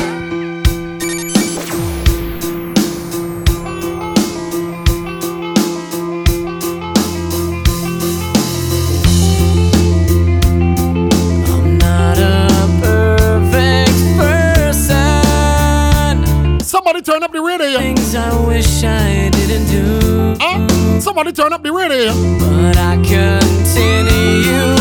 Somebody 17.01 17.19
turn 17.19 17.23
up 17.23 17.33
the 17.33 17.41
radio. 17.41 17.79
Things 17.79 18.15
I 18.15 18.47
wish 18.47 18.85
I 18.85 19.31
didn't 19.31 19.67
do. 19.71 20.37
Huh? 20.39 21.01
Somebody 21.01 21.33
turn 21.33 21.51
up 21.51 21.63
the 21.63 21.73
radio. 21.73 22.13
But 22.39 22.77
I 22.77 22.97
continue 22.97 24.77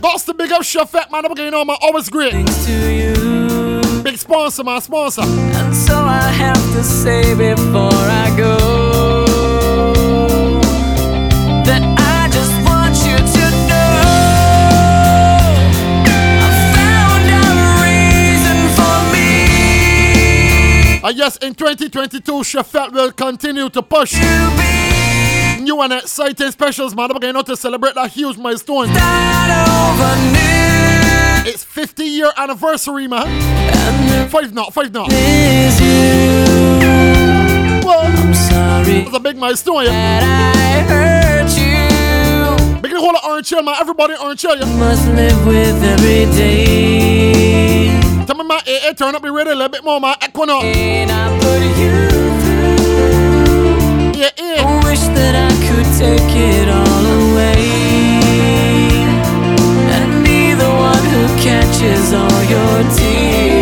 That's 0.00 0.22
the 0.22 0.34
big 0.34 0.52
up 0.52 0.62
Chefette, 0.62 1.10
man. 1.10 1.24
I'm 1.24 1.34
getting 1.34 1.54
on 1.54 1.66
my 1.66 1.76
always 1.82 2.08
great. 2.08 2.46
to 2.46 2.92
you. 2.92 4.02
Big 4.04 4.16
sponsor, 4.16 4.62
my 4.62 4.78
sponsor. 4.78 5.22
And 5.22 5.74
so 5.74 5.96
I 5.96 6.22
have 6.30 6.62
to 6.74 6.84
say 6.84 7.34
before 7.34 7.90
I 7.92 8.32
go 8.36 8.85
me 21.06 21.10
Uh, 21.10 21.10
yes, 21.10 21.36
in 21.36 21.54
2022, 21.54 22.20
Chefette 22.42 22.90
will 22.92 23.12
continue 23.12 23.68
to 23.68 23.80
push 23.80 24.12
new 25.60 25.80
and 25.80 25.92
exciting 25.92 26.50
specials, 26.50 26.96
man. 26.96 27.10
Getting 27.10 27.36
out 27.36 27.46
to 27.46 27.56
celebrate 27.56 27.94
that 27.94 28.10
huge 28.10 28.36
milestone. 28.36 28.88
It's 31.46 31.62
50 31.62 32.04
year 32.04 32.32
anniversary, 32.36 33.06
man. 33.06 34.28
Five 34.30 34.52
not, 34.52 34.74
five 34.74 34.92
not. 34.92 35.08
Well, 37.84 38.00
I'm 38.00 38.34
sorry 38.34 38.96
it's 38.96 39.16
a 39.16 39.20
big 39.20 39.36
milestone, 39.36 39.84
yeah. 39.84 39.92
that 39.92 40.24
I 40.58 40.82
hurt 40.90 41.50
you. 41.56 42.82
Big 42.82 42.90
the 42.90 42.98
whole 42.98 43.16
of 43.16 43.24
Orange 43.24 43.48
Hill, 43.48 43.62
man. 43.62 43.76
Everybody 43.78 44.14
Orange 44.20 44.42
Hill, 44.42 44.58
yeah. 44.58 44.76
Must 44.76 45.06
live 45.06 45.46
with 45.46 45.84
every 45.84 46.24
day. 46.36 47.95
Tell 48.26 48.36
me, 48.36 48.44
eh, 48.66 48.80
eh, 48.88 48.92
turn 48.92 49.14
up 49.14 49.22
the 49.22 49.30
radio 49.30 49.52
a 49.52 49.54
little 49.54 49.68
bit 49.68 49.84
more, 49.84 50.00
man. 50.00 50.16
Equinox. 50.20 50.64
And 50.64 51.12
I 51.12 51.38
put 51.38 51.62
you 51.78 52.08
through. 52.42 54.20
Yeah, 54.20 54.30
yeah. 54.36 54.66
I 54.66 54.84
wish 54.84 54.98
that 54.98 55.34
I 55.36 55.50
could 55.68 55.86
take 55.96 56.34
it 56.34 56.68
all 56.68 57.06
away 57.22 57.70
and 59.94 60.24
be 60.24 60.54
the 60.54 60.68
one 60.68 61.04
who 61.12 61.28
catches 61.40 62.12
all 62.12 62.42
your 62.50 62.82
tears. 62.96 63.55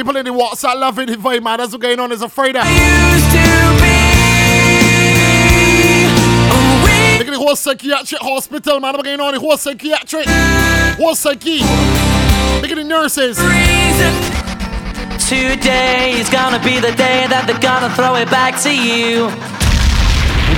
People 0.00 0.16
in 0.16 0.24
the 0.24 0.30
WhatsApp 0.30 0.80
loving 0.80 1.08
the 1.08 1.16
vibe, 1.16 1.42
man. 1.42 1.58
That's 1.58 1.72
what's 1.72 1.82
going 1.82 2.00
on. 2.00 2.10
It's 2.10 2.22
a 2.22 2.28
Friday. 2.30 2.58
Used 2.58 3.30
to 3.32 3.84
be. 3.84 4.00
whole 7.36 7.54
psychiatric 7.54 8.20
hospital, 8.22 8.80
man. 8.80 8.94
I'm 8.94 9.02
going 9.02 9.20
on 9.20 9.34
the 9.34 9.40
whole 9.40 9.58
psychiatric, 9.58 10.24
whole 10.96 11.14
psyche. 11.14 11.58
Look 12.60 12.70
at 12.70 12.76
the 12.76 12.84
nurses. 12.84 13.36
Today 15.28 16.12
is 16.18 16.30
gonna 16.30 16.58
be 16.64 16.80
the 16.80 16.92
day 16.96 17.26
that 17.28 17.44
they're 17.46 17.60
gonna 17.60 17.94
throw 17.94 18.14
it 18.16 18.30
back 18.30 18.58
to 18.62 18.72
you. 18.72 19.28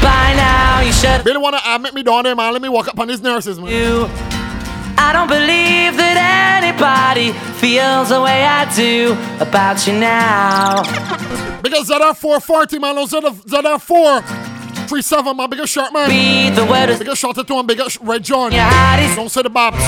By 0.01 0.35
now, 0.35 0.83
you 0.83 0.93
should. 0.93 1.27
Really 1.27 1.43
wanna 1.43 1.61
uh, 1.65 1.79
make 1.79 1.95
me 1.95 2.05
down 2.05 2.23
there, 2.23 2.37
man. 2.37 2.53
Let 2.53 2.63
me 2.63 2.69
walk 2.69 2.87
up 2.87 3.01
on 3.01 3.09
these 3.09 3.23
nurses, 3.23 3.59
man. 3.59 3.71
You. 3.73 4.09
I 4.99 5.13
don't 5.13 5.29
believe 5.29 5.62
feels 7.63 8.09
the 8.09 8.21
way 8.21 8.45
I 8.45 8.67
do 8.75 9.13
about 9.39 9.87
you 9.87 9.93
now. 9.93 10.83
Because 11.63 11.89
ZR 11.89 12.17
440, 12.17 12.79
man. 12.81 12.97
No, 12.97 13.07
ZR, 13.07 13.31
ZR 13.31 13.81
437, 13.81 15.37
man. 15.37 15.49
Bigger 15.49 15.67
shirt, 15.69 15.93
man. 15.93 16.09
Be 16.11 16.51
the 16.51 16.67
word 16.67 16.91
is. 16.91 16.99
Bigger 16.99 17.15
shot 17.15 17.37
to 17.37 17.55
him. 17.55 17.65
Bigger 17.65 17.89
sh- 17.89 17.99
Red 18.01 18.25
John. 18.25 18.51
Heart. 18.53 19.17
Don't 19.17 19.29
say 19.29 19.43
the 19.43 19.49
babs. 19.51 19.79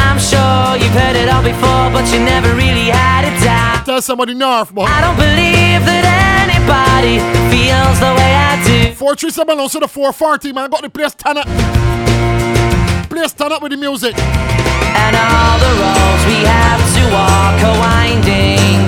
I'm 0.00 0.18
sure 0.18 0.80
you've 0.82 0.96
heard 0.96 1.16
it 1.16 1.28
all 1.28 1.42
before, 1.42 1.92
but 1.92 2.10
you 2.10 2.20
never 2.24 2.48
really 2.56 2.88
had 2.88 3.28
it 3.28 3.36
down. 3.44 3.84
Tell 3.84 4.00
somebody 4.00 4.34
nerf, 4.34 4.72
boy. 4.72 4.84
I 4.84 5.02
don't 5.02 5.16
believe 5.16 5.84
that 5.84 6.04
anybody 6.48 7.20
feels 7.52 7.98
the 8.00 8.12
way 8.16 8.32
I 8.34 8.56
do. 8.64 8.94
437, 8.94 9.60
also 9.60 9.80
the 9.80 9.88
440, 9.88 10.52
man. 10.54 10.70
Got 10.70 10.80
the 10.80 10.88
place 10.88 11.14
turn 11.14 11.36
up. 11.36 11.46
Place 13.10 13.34
turn 13.34 13.52
up 13.52 13.60
with 13.60 13.72
the 13.72 13.76
music. 13.76 14.14
And 14.94 15.14
all 15.16 15.56
the 15.58 15.72
roads 15.82 16.22
we 16.26 16.38
have 16.44 16.82
to 16.96 17.02
walk 17.12 17.56
are 17.62 17.78
winding. 17.78 18.80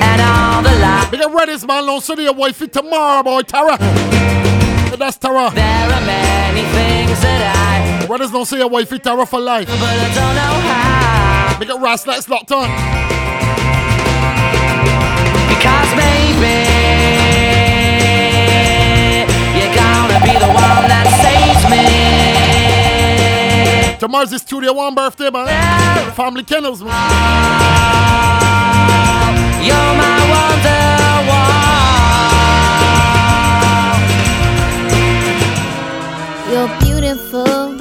And 0.00 0.20
all 0.20 0.62
the 0.62 0.74
lights. 0.78 1.10
Big 1.10 1.20
Redis, 1.20 1.66
man. 1.66 1.88
Also 1.88 2.14
the 2.14 2.32
wifey 2.32 2.68
tomorrow, 2.68 3.22
boy. 3.22 3.42
Tara. 3.42 3.76
That's 4.98 5.16
Tara. 5.16 5.50
There 5.54 5.64
are 5.64 6.06
many 6.06 6.62
things 6.74 7.20
that 7.20 7.42
I. 7.54 8.06
Redis 8.06 8.32
don't 8.32 8.46
say 8.46 8.58
your 8.58 8.68
wifey 8.68 8.98
Tara 8.98 9.24
for 9.26 9.38
life. 9.38 9.68
But 9.68 9.80
I 9.80 10.08
don't 10.14 10.34
know 10.34 10.54
how. 10.68 11.58
Big 11.58 11.70
Ras, 11.70 12.06
let's 12.06 12.28
locked 12.28 12.52
on. 12.52 13.07
Tomorrow's 23.98 24.30
the 24.30 24.38
Studio 24.38 24.72
One 24.72 24.94
birthday, 24.94 25.28
man. 25.30 26.12
Family 26.12 26.44
kennels, 26.44 26.82
man. 26.82 26.92
You're 29.60 29.74
my 29.74 30.30
wonder 30.30 30.88
You're 36.50 36.72
beautiful, 36.80 37.74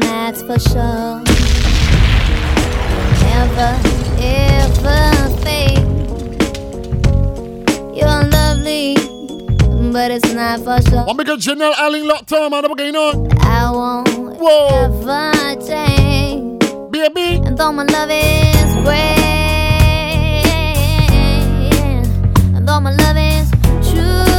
that's 0.00 0.42
for 0.42 0.58
sure. 0.58 1.22
Never, 3.20 3.95
but 9.96 10.10
it's 10.10 10.30
not 10.34 10.60
for 10.60 10.78
sure. 10.90 11.06
One 11.06 11.16
big 11.16 11.26
Janelle 11.26 11.72
Allen 11.72 12.06
locked 12.06 12.30
on, 12.30 12.50
man. 12.50 12.64
What's 12.64 12.74
going 12.74 12.94
on? 12.94 13.32
I 13.40 13.70
won't 13.70 14.38
Whoa. 14.38 14.68
ever 14.84 15.32
change. 15.66 16.60
Baby. 16.90 17.40
And 17.46 17.56
though 17.56 17.72
my 17.72 17.84
love 17.84 18.10
is 18.10 18.74
great, 18.84 19.16
and 22.54 22.68
though 22.68 22.78
my 22.78 22.90
love 22.90 23.16
is 23.16 23.50
true, 23.88 24.32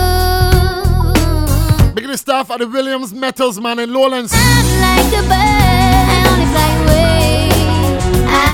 Big 1.96 2.06
the 2.06 2.18
staff 2.20 2.52
at 2.52 2.60
the 2.60 2.68
Williams 2.68 3.12
Metals, 3.12 3.60
man, 3.60 3.80
in 3.80 3.92
Lowlands. 3.92 4.32
I'm 4.36 4.80
like 4.80 5.12
a 5.12 5.24
bird. 5.28 5.87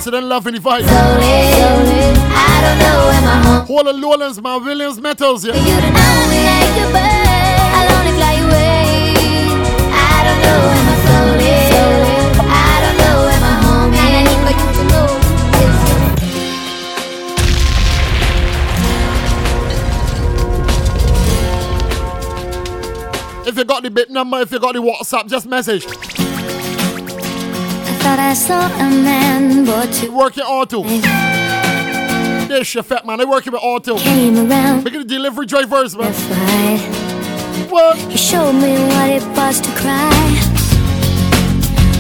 I 0.05 0.15
only 0.15 0.19
fly 0.19 0.19
away. 0.19 0.19
I 0.19 0.19
So 0.19 0.27
love 0.27 0.47
in 0.47 0.53
the 0.55 0.59
vibe. 0.59 0.83
I 0.83 2.61
don't 2.61 2.77
know 2.79 2.97
where 3.07 3.21
my 3.21 3.37
home. 3.43 3.65
Whole 3.67 3.87
of 3.87 3.95
Lowlands, 3.95 4.41
man. 4.41 4.63
Williams 4.65 4.99
Metals, 4.99 5.45
yeah. 5.45 5.53
You 5.55 5.81
don't 5.81 5.93
know 5.93 6.27
me 6.29 6.43
like 6.43 6.77
a 6.77 6.85
bird. 6.91 7.57
I'll 7.75 7.91
only 7.99 8.11
fly 8.11 8.33
away. 8.43 9.13
I 9.91 10.23
don't 10.25 10.41
know 10.43 10.59
where 10.67 10.83
my 10.83 10.95
soul 11.05 11.39
is. 11.39 11.71
I 12.39 12.79
don't 12.83 12.97
know 12.97 13.15
where 13.27 13.39
my 13.39 13.55
home 13.63 13.93
is. 13.93 13.99
And 13.99 14.13
I 14.17 14.21
need 14.27 14.39
for 14.43 14.53
you 14.59 14.67
to 14.75 14.83
know. 14.91 15.07
If 23.47 23.55
you 23.57 23.63
got 23.65 23.83
the 23.83 23.89
bit 23.91 24.09
number, 24.09 24.39
if 24.41 24.51
you 24.51 24.59
got 24.59 24.73
the 24.73 24.81
WhatsApp, 24.81 25.27
just 25.29 25.47
message. 25.47 25.85
I 28.03 28.05
thought 28.05 28.19
I 28.19 28.33
saw 28.33 28.65
a 28.67 28.89
man, 28.89 29.65
two 29.93 30.11
Working 30.11 30.43
auto. 30.43 30.83
This 32.49 32.73
your 32.73 32.83
fat 32.83 33.05
man. 33.05 33.17
They 33.17 33.23
working 33.23 33.53
with 33.53 33.61
auto. 33.63 33.97
came 33.97 34.51
around. 34.51 34.83
Big 34.83 34.91
the 34.91 35.05
delivery 35.05 35.45
drivers, 35.45 35.95
man. 35.95 36.11
What? 37.69 37.97
You 38.11 38.17
showed 38.17 38.51
me 38.59 38.73
what 38.91 39.09
it 39.09 39.23
was 39.37 39.61
to 39.61 39.71
cry. 39.79 40.11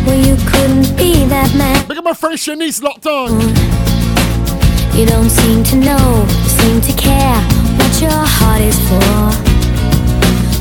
Well, 0.05 0.19
you 0.19 0.35
couldn't 0.45 0.93
be 0.97 1.23
that 1.27 1.55
man. 1.55 1.87
Big 1.87 1.97
up 1.97 2.03
my 2.03 2.13
friend 2.13 2.37
Shanice 2.37 2.83
locked 2.83 3.05
on. 3.05 3.29
Mm. 3.39 4.99
You 4.99 5.05
don't 5.05 5.29
seem 5.29 5.63
to 5.63 5.75
know, 5.77 6.25
seem 6.47 6.81
to 6.81 6.91
care 6.99 7.39
what 7.79 8.01
your 8.01 8.11
heart 8.11 8.59
is 8.59 8.77
for. 8.89 9.31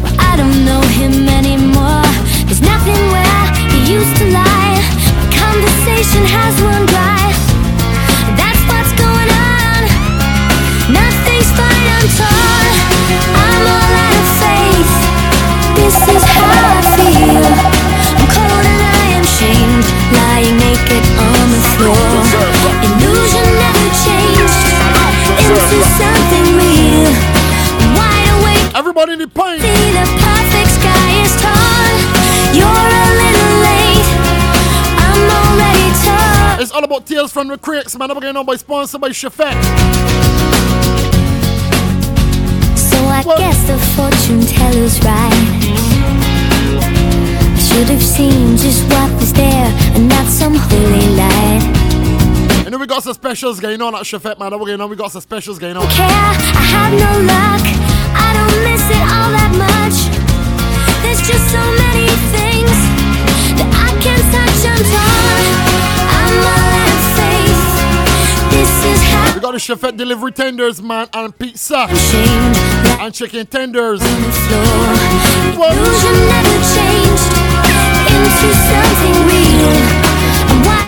Well, 0.04 0.14
I 0.20 0.36
don't 0.36 0.64
know 0.64 0.82
him 0.94 1.28
anymore. 1.28 2.06
There's 2.46 2.62
nothing 2.62 3.00
where 3.10 3.46
he 3.72 3.92
used 3.92 4.16
to 4.18 4.30
lie. 4.30 4.61
Conversation 5.52 6.24
has 6.24 6.56
run 6.64 6.88
dry. 6.88 7.28
That's 8.40 8.62
what's 8.72 8.88
going 8.96 9.30
on. 9.52 9.80
Nothing's 10.88 11.50
fine, 11.52 11.86
I'm 11.92 12.08
torn. 12.16 12.72
I'm 13.36 13.64
all 13.68 13.92
out 14.00 14.16
of 14.16 14.28
faith. 14.40 14.92
This 15.76 15.92
is 16.08 16.24
how 16.24 16.48
I 16.48 16.80
feel. 16.96 17.44
I'm 18.16 18.28
cold 18.32 18.64
and 18.64 18.80
I 18.96 19.04
am 19.12 19.26
shamed, 19.28 19.84
lying 20.16 20.56
naked 20.56 21.04
on 21.20 21.44
the 21.52 21.62
floor. 21.76 22.00
Illusion 22.88 23.44
never 23.60 23.88
changed 24.08 24.56
into 25.36 25.78
something 26.00 26.46
real. 26.56 27.12
Wide 27.92 28.28
awake, 28.40 28.72
Everybody 28.72 29.12
in 29.12 29.18
the 29.20 29.28
pint. 29.28 30.21
About 36.92 37.06
Tales 37.06 37.32
from 37.32 37.48
the 37.48 37.56
Crates, 37.56 37.96
man. 37.96 38.10
I'm 38.10 38.20
getting 38.20 38.36
on 38.36 38.44
by 38.44 38.54
sponsored 38.56 39.00
by 39.00 39.08
Chefette. 39.08 39.56
So 42.76 42.98
I 43.08 43.24
guess 43.38 43.66
the 43.66 43.78
fortune 43.96 44.42
teller's 44.44 45.00
right. 45.00 45.32
I 47.48 47.58
should 47.58 47.88
have 47.88 48.02
seen 48.02 48.58
just 48.58 48.84
what 48.90 49.10
was 49.18 49.32
there 49.32 49.72
and 49.96 50.06
not 50.06 50.26
some 50.26 50.54
holy 50.54 51.16
light. 51.16 51.64
You 52.64 52.70
know 52.70 52.76
we 52.76 52.86
got 52.86 53.02
some 53.02 53.14
specials 53.14 53.58
going 53.58 53.80
on 53.80 53.94
at 53.94 54.02
Chefette, 54.02 54.38
man. 54.38 54.52
I'm 54.52 54.58
getting 54.58 54.82
on. 54.82 54.90
We 54.90 54.96
got 54.96 55.12
some 55.12 55.22
specials 55.22 55.58
going 55.58 55.78
on. 55.78 55.86
care. 55.86 56.04
I 56.04 56.60
have 56.76 56.92
no 56.92 57.12
luck. 57.24 57.64
I 58.20 58.36
don't 58.36 58.64
miss 58.68 58.84
it 58.92 59.04
all 59.08 59.32
that 59.32 59.52
much. 59.56 59.96
There's 61.00 61.24
just 61.24 61.52
so 61.56 61.62
many 61.72 62.04
things 62.36 62.76
that 63.56 63.70
I 63.80 63.96
can't 64.04 64.28
touch. 64.28 64.60
I'm 64.68 64.76
torn. 64.92 65.72
I'm 66.12 66.71
We 69.34 69.40
got 69.40 69.52
the 69.52 69.58
Chefette 69.58 69.96
delivery 69.96 70.32
tenders, 70.32 70.82
man, 70.82 71.08
and 71.14 71.36
pizza. 71.38 71.86
And 73.00 73.14
chicken 73.14 73.46
tenders. 73.46 74.00
why 74.00 74.06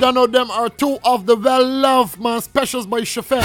Don't 0.01 0.15
know 0.15 0.27
them 0.27 0.51
are 0.51 0.69
two 0.69 0.99
of 1.05 1.25
the 1.25 1.37
well 1.37 1.67
loved 1.67 2.21
man 2.21 2.43
specials 2.43 2.87
by 2.87 3.01
Chefette. 3.01 3.43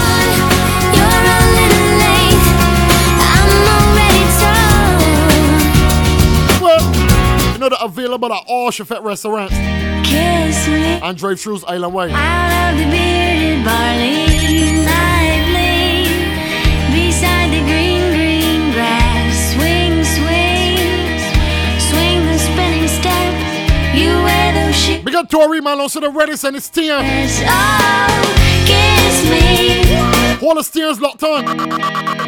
Know 7.60 7.68
they're 7.68 7.78
available 7.82 8.32
at 8.32 8.44
all 8.46 8.70
Chefette 8.70 9.02
restaurants 9.04 9.52
and 9.52 11.18
drive 11.18 11.36
throughs 11.36 11.62
Island 11.66 11.92
Way. 11.92 12.10
Out 12.10 12.72
of 12.72 12.78
the 12.78 12.84
bearded 12.84 13.62
barley, 13.62 14.24
lively, 14.88 16.08
beside 16.90 17.50
the 17.52 17.60
green, 17.60 18.14
green 18.16 18.72
grass. 18.72 19.52
Swing, 19.52 20.02
swing, 20.02 21.20
swing 21.90 22.24
the 22.32 22.38
spinning 22.38 22.88
step. 22.88 23.34
You 23.94 24.08
wear 24.24 24.54
those 24.54 24.74
shoes. 24.74 25.04
Big 25.04 25.14
up 25.14 25.28
Tory, 25.28 25.60
man. 25.60 25.80
Also 25.80 26.00
the 26.00 26.08
Redis 26.08 26.44
and 26.44 26.56
the 26.56 26.62
steer. 26.62 26.96
Oh, 26.96 27.02
kiss 28.64 29.22
me. 29.28 30.48
All 30.48 30.54
the 30.54 30.62
steers 30.64 30.98
locked 30.98 31.22
on. 31.22 32.19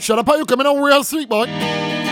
Shut 0.00 0.18
up, 0.18 0.26
how 0.26 0.36
you 0.36 0.46
coming 0.46 0.66
on 0.66 0.80
real 0.80 1.04
sweet, 1.04 1.28
boy? 1.28 1.46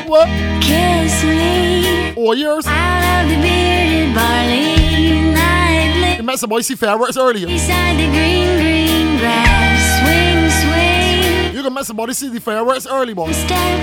What? 0.07 0.29
Kiss 0.61 1.24
me. 1.24 2.12
Four 2.12 2.35
years? 2.35 2.66
Out 2.66 3.24
of 3.24 3.31
the 3.31 3.37
bearded 3.40 4.14
barley 4.14 5.33
nightly. 5.33 6.16
You 6.18 6.22
met 6.22 6.38
some 6.38 6.51
boy 6.51 6.61
see 6.61 6.74
fireworks 6.74 7.16
earlier. 7.16 7.46
Beside 7.46 7.96
the 7.96 8.05
green, 8.12 8.59
green 8.59 9.18
grass. 9.18 10.05
Swing, 10.05 10.51
swing. 10.61 11.55
You 11.57 11.62
can 11.62 11.72
met 11.72 11.87
somebody 11.87 12.12
see 12.12 12.29
the 12.29 12.40
fireworks 12.40 12.87
early, 12.87 13.14
boy. 13.14 13.33
Step. 13.33 13.81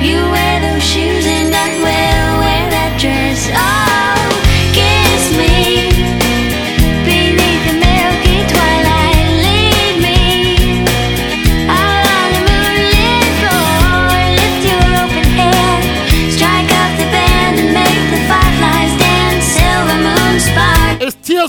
You 0.00 0.14
wear 0.30 0.60
those 0.72 0.84
shoes 0.84 1.26
and 1.26 1.52
I 1.52 1.68
will 1.74 2.38
wear 2.38 2.70
that 2.70 3.00
dress. 3.00 3.50
Oh, 3.50 4.30
kiss 4.72 5.36
me. 5.36 6.19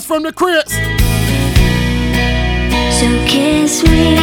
It's 0.00 0.06
Tales 0.06 0.06
from 0.06 0.22
the 0.22 0.32
Crates. 0.32 0.72
So 2.98 3.06
kiss 3.26 3.82
me. 3.84 4.16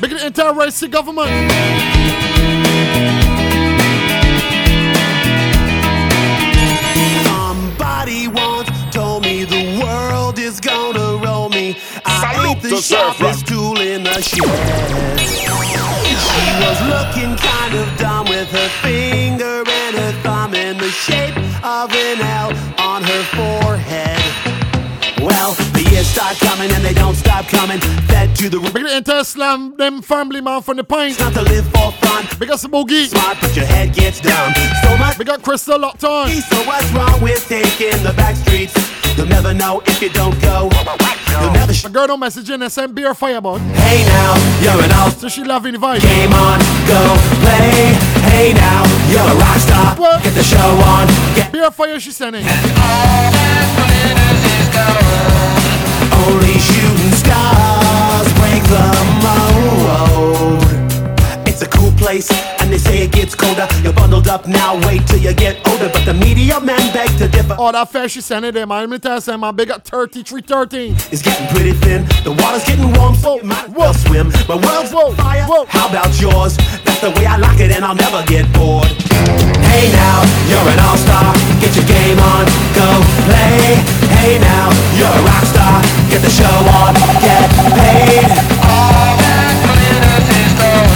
Big 0.00 0.10
the 0.10 0.26
entire 0.26 0.54
racing 0.54 0.90
government. 0.90 1.30
Somebody 7.24 8.28
once 8.28 8.68
told 8.92 9.22
me 9.22 9.44
the 9.44 9.80
world 9.82 10.38
is 10.38 10.60
gonna 10.60 11.22
roll 11.24 11.48
me. 11.48 11.76
I 12.04 12.34
Salute 12.34 12.50
ain't 12.50 12.62
the 12.62 12.68
to 12.70 12.76
Surf 12.76 13.16
sharpest 13.16 13.46
tool 13.46 13.80
in 13.80 14.02
the 14.04 14.20
shed. 14.20 14.40
She 16.16 16.44
was 16.60 16.80
looking 16.88 17.36
kind 17.36 17.74
of 17.74 17.98
dumb 17.98 18.28
with 18.28 18.50
her 18.50 18.68
finger 18.82 19.62
and 19.66 19.96
her 19.96 20.12
thumb 20.22 20.54
in 20.54 20.76
the 20.78 20.90
shape 20.90 21.36
of 21.62 21.92
an 21.92 22.20
L 22.20 22.65
coming 26.38 26.70
and 26.72 26.84
they 26.84 26.94
don't 26.94 27.14
stop 27.14 27.46
coming. 27.48 27.80
Fed 28.08 28.34
to 28.36 28.48
the 28.48 28.58
the 28.58 28.96
entire 28.96 29.24
slam 29.24 29.76
them 29.76 30.02
family 30.02 30.40
man 30.40 30.62
from 30.62 30.76
the 30.76 30.84
pint. 30.84 31.18
not 31.20 31.32
to 31.34 31.42
live 31.42 31.64
for 31.68 31.92
fun. 32.04 32.26
We 32.40 32.46
got 32.46 32.60
some 32.60 32.72
boogie. 32.72 33.06
Smart, 33.06 33.38
but 33.40 33.54
your 33.56 33.66
head 33.66 33.94
gets 33.94 34.20
dumb. 34.20 34.52
So 34.82 34.96
much 34.96 35.18
We 35.18 35.24
got 35.24 35.42
Crystal 35.42 35.78
locked 35.78 36.04
on. 36.04 36.30
so 36.30 36.56
what's 36.66 36.90
wrong 36.92 37.20
with 37.20 37.46
taking 37.48 38.02
the 38.02 38.12
back 38.16 38.36
streets? 38.36 38.74
You'll 39.16 39.26
never 39.28 39.54
know 39.54 39.82
if 39.86 40.00
you 40.02 40.10
don't 40.10 40.38
go. 40.42 40.68
You'll 41.40 41.52
never 41.52 41.72
sh- 41.72 41.82
The 41.82 41.90
girl 41.90 42.06
don't 42.06 42.20
message 42.20 42.50
in 42.50 42.62
and 42.62 42.72
send 42.72 42.94
beer 42.94 43.14
fire, 43.14 43.40
bud. 43.40 43.60
Hey 43.60 44.04
now, 44.06 44.34
you're 44.60 44.82
an 44.84 44.92
all 44.92 45.10
So 45.10 45.28
she 45.28 45.44
loving 45.44 45.72
the 45.72 45.78
vibe. 45.78 46.00
Game 46.00 46.32
on, 46.32 46.58
go 46.86 47.16
play. 47.40 47.94
Hey 48.30 48.52
now, 48.52 48.84
you're 49.10 49.20
a 49.20 49.34
rock 49.36 49.58
star. 49.58 49.96
What? 49.96 50.22
Get 50.22 50.34
the 50.34 50.42
show 50.42 50.58
on. 50.58 51.06
Get 51.34 51.52
Beer 51.52 51.70
fire 51.70 51.98
she 52.00 52.12
sending. 52.12 52.44
only 54.86 55.25
shooting 56.58 57.12
stars 57.12 58.28
break 58.40 58.62
the 58.70 58.86
mold. 59.24 60.62
It's 61.48 61.62
a 61.62 61.68
cool 61.68 61.90
place, 61.92 62.30
and 62.60 62.70
they 62.72 62.78
say 62.78 63.02
it 63.02 63.12
gets 63.12 63.34
colder. 63.34 63.66
You're 63.82 63.92
bundled 63.92 64.28
up 64.28 64.46
now, 64.46 64.76
wait 64.86 65.06
till 65.06 65.18
you 65.18 65.32
get 65.32 65.66
older. 65.68 65.88
But 65.88 66.04
the 66.04 66.14
media 66.14 66.60
men 66.60 66.92
beg 66.92 67.08
to 67.18 67.28
differ. 67.28 67.56
Oh, 67.58 67.72
that 67.72 67.90
fair 67.90 68.08
she 68.08 68.20
man. 68.30 68.68
Let 68.68 68.90
me 68.90 68.98
tell 68.98 69.14
you 69.16 69.20
something, 69.20 69.40
man. 69.40 69.56
Big 69.56 69.70
up 69.70 69.82
3313. 69.84 70.92
It's 71.12 71.22
getting 71.22 71.46
pretty 71.48 71.72
thin. 71.72 72.04
The 72.24 72.36
water's 72.42 72.64
getting 72.64 72.92
warm, 72.94 73.14
so 73.14 73.36
you 73.36 73.44
might 73.44 73.68
well 73.70 73.94
swim. 73.94 74.28
My 74.48 74.56
world's 74.56 74.92
Whoa, 74.92 75.12
fire. 75.14 75.44
whoa. 75.44 75.64
How 75.66 75.88
about 75.88 76.20
yours? 76.20 76.56
That's 76.96 77.12
the 77.12 77.20
way 77.20 77.26
I 77.26 77.36
like 77.36 77.60
it, 77.60 77.76
and 77.76 77.84
I'll 77.84 77.94
never 77.94 78.24
get 78.24 78.48
bored. 78.56 78.88
Hey 79.68 79.92
now, 79.92 80.24
you're 80.48 80.64
an 80.64 80.80
all-star. 80.80 81.36
Get 81.60 81.76
your 81.76 81.84
game 81.84 82.16
on, 82.16 82.48
go 82.72 82.88
play. 83.28 83.84
Hey 84.16 84.40
now, 84.40 84.72
you're 84.96 85.04
a 85.04 85.22
rock 85.28 85.44
star. 85.44 85.84
Get 86.08 86.24
the 86.24 86.32
show 86.32 86.56
on, 86.80 86.96
get 87.20 87.52
paid. 87.76 88.24
All 88.64 89.12
that 89.12 89.52
glitters 89.76 90.24
is 90.40 90.52
gold. 90.56 90.88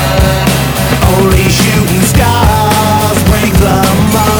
Only 1.21 1.53
shooting 1.53 2.05
stars 2.09 3.21
break 3.29 3.53
the 3.61 3.77
mold. 4.17 4.40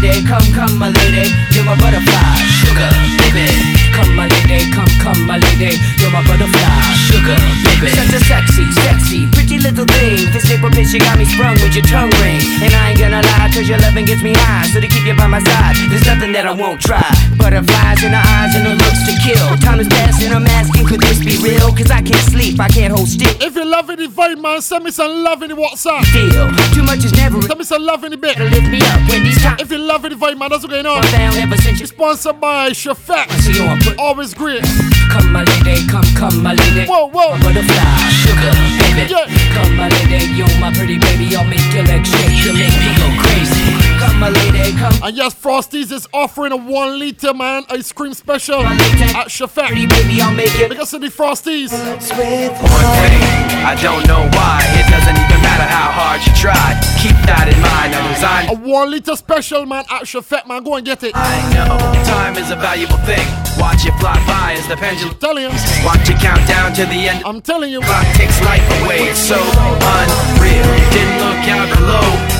lady, 0.00 0.24
come, 0.24 0.44
come 0.52 0.78
my 0.78 0.88
lady, 0.88 1.28
you're 1.52 1.64
my 1.64 1.76
butterfly, 1.76 2.36
sugar, 2.64 2.90
baby. 3.20 3.46
Come 3.92 4.16
my 4.16 4.26
lady, 4.28 4.70
come, 4.72 4.88
come 5.00 5.26
my 5.26 5.36
lady, 5.36 5.76
you're 6.00 6.10
my 6.10 6.24
butterfly, 6.24 6.80
sugar, 7.08 7.36
baby. 7.64 7.92
Such 7.92 8.16
a 8.16 8.20
sexy, 8.24 8.64
sexy, 8.72 9.26
pretty 9.30 9.58
little 9.58 9.84
thing. 9.84 10.32
This 10.32 10.48
April 10.50 10.70
bitch, 10.72 10.92
you 10.92 11.00
got 11.00 11.18
me 11.18 11.24
sprung 11.24 11.54
with 11.60 11.74
your 11.76 11.84
tongue 11.84 12.10
ring. 12.24 12.40
And 12.64 12.72
I 12.72 12.90
ain't 12.90 12.98
gonna 12.98 13.20
lie, 13.20 13.50
cause 13.52 13.68
your 13.68 13.78
loving 13.78 14.06
gets 14.06 14.22
me 14.22 14.32
high. 14.34 14.66
So 14.72 14.80
to 14.80 14.88
keep 14.88 15.04
you 15.04 15.14
by 15.16 15.26
my 15.26 15.40
side, 15.40 15.76
there's 15.90 16.06
nothing 16.06 16.32
that 16.32 16.46
I 16.46 16.52
won't 16.52 16.80
try. 16.80 17.04
Butterflies 17.36 18.02
in 18.02 18.12
her 18.12 18.24
eyes 18.24 18.56
and 18.56 18.64
her 18.66 18.76
looks 18.76 19.04
to 19.04 19.12
kill. 19.20 19.48
Time 19.60 19.80
is 19.80 19.88
passing, 19.88 20.32
I'm 20.32 20.46
asking, 20.46 20.86
could 20.86 21.00
this 21.00 21.20
be 21.20 21.36
real? 21.44 21.68
Cause 21.76 21.90
I 21.90 22.00
can't 22.00 22.24
sleep, 22.30 22.58
I 22.60 22.68
can't 22.68 22.92
hold 22.92 23.08
still. 23.08 23.34
If 23.40 23.54
you 23.54 23.64
loving 23.64 23.96
the 23.96 24.08
vibe, 24.08 24.40
man, 24.40 24.62
send 24.62 24.84
me 24.84 24.90
some 24.90 25.24
love 25.24 25.42
in 25.42 25.50
the 25.50 25.56
WhatsApp. 25.56 26.04
Feel 26.08 26.48
too 26.72 26.84
much 26.84 27.04
is 27.04 27.12
never 27.12 27.42
Send 27.42 27.58
me 27.58 27.64
some 27.64 27.82
love 27.82 28.04
in 28.04 28.12
the 28.12 28.16
bit. 28.16 28.38
lift 28.38 28.68
me 28.70 28.80
up 28.80 29.00
when 29.08 29.24
these 29.24 29.40
times 29.42 29.60
If 29.60 29.70
you 29.70 29.78
loving 29.90 30.10
the 30.10 30.16
vibe, 30.16 30.38
man, 30.38 30.50
that's 30.50 30.62
what's 30.62 30.66
going 30.72 30.86
on. 30.86 30.98
are 30.98 31.10
down 31.10 31.34
ever 31.38 31.56
since 31.56 31.80
you 31.80 31.86
Sponsored 31.86 32.40
by 32.40 32.70
Chefette. 32.70 33.28
See 33.42 33.58
you 33.58 33.66
on 33.66 33.80
put 33.80 33.98
Always 33.98 34.34
great. 34.34 34.62
Come 35.10 35.32
my 35.32 35.42
lady, 35.42 35.84
come, 35.88 36.06
come 36.14 36.42
my 36.42 36.54
lady. 36.54 36.86
Whoa, 36.86 37.10
whoa. 37.10 37.34
Butterfly, 37.42 37.98
sugar, 38.22 38.54
baby. 38.78 39.10
Yeah. 39.10 39.26
Come 39.58 39.76
my 39.76 39.88
lady, 39.88 40.30
you're 40.38 40.54
my 40.60 40.70
pretty 40.72 40.98
baby. 40.98 41.34
I'll 41.34 41.44
make 41.44 41.59
And 45.10 45.16
yes, 45.16 45.34
Frosties 45.34 45.90
is 45.90 46.06
offering 46.14 46.52
a 46.52 46.56
one 46.56 47.00
liter 47.00 47.34
man 47.34 47.64
ice 47.68 47.90
cream 47.90 48.14
special 48.14 48.62
My 48.62 48.78
lady, 48.78 49.02
at 49.10 49.26
Chefette. 49.26 49.66
pretty 49.66 49.86
baby, 49.86 50.22
I'll 50.22 50.32
make 50.32 50.54
it. 50.54 50.68
Because 50.70 50.94
of 50.94 51.00
the 51.00 51.08
Frosties. 51.08 51.72
One 51.74 51.98
thing, 51.98 53.18
I 53.66 53.76
don't 53.82 54.06
know 54.06 54.22
why. 54.38 54.62
It 54.78 54.86
doesn't 54.86 55.18
even 55.18 55.42
matter 55.42 55.66
how 55.66 55.90
hard 55.90 56.22
you 56.22 56.32
try. 56.38 56.78
Keep 57.02 57.18
that 57.26 57.50
in 57.50 57.58
mind. 57.58 57.90
I'm 57.90 58.06
designed. 58.14 58.54
A 58.54 58.70
one 58.70 58.92
liter 58.92 59.16
special, 59.16 59.66
man, 59.66 59.82
at 59.90 60.02
Chefette, 60.02 60.46
man. 60.46 60.62
Go 60.62 60.76
and 60.76 60.86
get 60.86 61.02
it. 61.02 61.10
I 61.16 61.42
know 61.58 61.74
time 62.06 62.36
is 62.38 62.52
a 62.52 62.56
valuable 62.56 62.98
thing. 63.02 63.26
Watch 63.58 63.82
it 63.86 63.98
fly 63.98 64.14
by 64.30 64.52
as 64.52 64.68
the 64.68 64.76
pendulum. 64.76 65.18
telling 65.18 65.42
you. 65.42 65.50
Watch 65.82 66.06
it 66.06 66.22
count 66.22 66.46
down 66.46 66.72
to 66.74 66.86
the 66.86 67.10
end. 67.10 67.24
I'm 67.26 67.40
telling 67.40 67.72
you. 67.72 67.80
Clock 67.80 68.06
takes 68.14 68.40
life 68.46 68.62
away. 68.86 69.10
It's 69.10 69.18
so 69.18 69.42
unreal. 69.42 70.70
Didn't 70.94 71.18
look 71.18 71.42
out 71.50 71.66
below. 71.74 72.39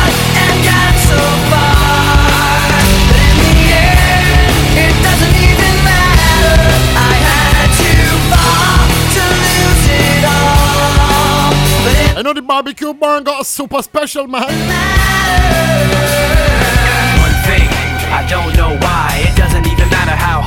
I 12.21 12.23
know 12.23 12.33
the 12.33 12.41
barbecue 12.43 12.93
barn 12.93 13.23
got 13.23 13.41
a 13.41 13.43
super 13.43 13.81
special, 13.81 14.27
man. 14.27 14.43
one 14.43 14.53
thing, 17.49 17.67
I 18.13 18.23
don't 18.29 18.55
know 18.55 18.77
why. 18.77 19.10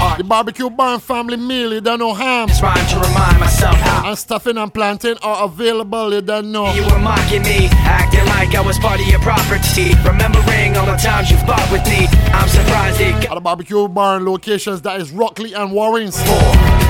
It 0.04 0.08
doesn't 0.08 0.10
even 0.10 0.10
matter 0.10 0.10
how 0.10 0.10
hard. 0.10 0.20
The 0.20 0.24
barbecue 0.24 0.70
barn 0.70 1.00
family 1.00 1.36
meal, 1.36 1.72
you 1.72 1.80
don't 1.80 1.98
know 1.98 2.14
ham. 2.14 2.48
It's 2.48 2.62
rhyme 2.62 2.86
to 2.88 2.96
remind 2.96 3.40
myself 3.40 3.76
how 3.76 4.08
And 4.08 4.18
stuffing 4.18 4.58
and 4.58 4.72
planting 4.72 5.16
are 5.22 5.44
available, 5.44 6.12
you 6.12 6.20
don't 6.20 6.52
know. 6.52 6.72
you 6.74 6.82
were 6.84 6.98
mocking 6.98 7.42
me, 7.42 7.68
acting 7.84 8.26
like 8.26 8.54
I 8.54 8.60
was 8.60 8.78
part 8.78 9.00
of 9.00 9.06
your 9.06 9.20
property. 9.20 9.94
Remembering 10.04 10.76
all 10.76 10.86
the 10.86 10.96
times 10.96 11.30
you 11.30 11.36
fought 11.38 11.66
with 11.72 11.84
me, 11.88 12.06
I'm 12.32 12.48
surprised 12.48 13.00
it 13.00 13.12
got 13.22 13.32
At 13.32 13.34
the 13.34 13.40
barbecue 13.40 13.88
barn 13.88 14.24
locations, 14.24 14.82
that 14.82 15.00
is 15.00 15.10
Rockley 15.10 15.52
and 15.54 15.72
Warrens. 15.72 16.18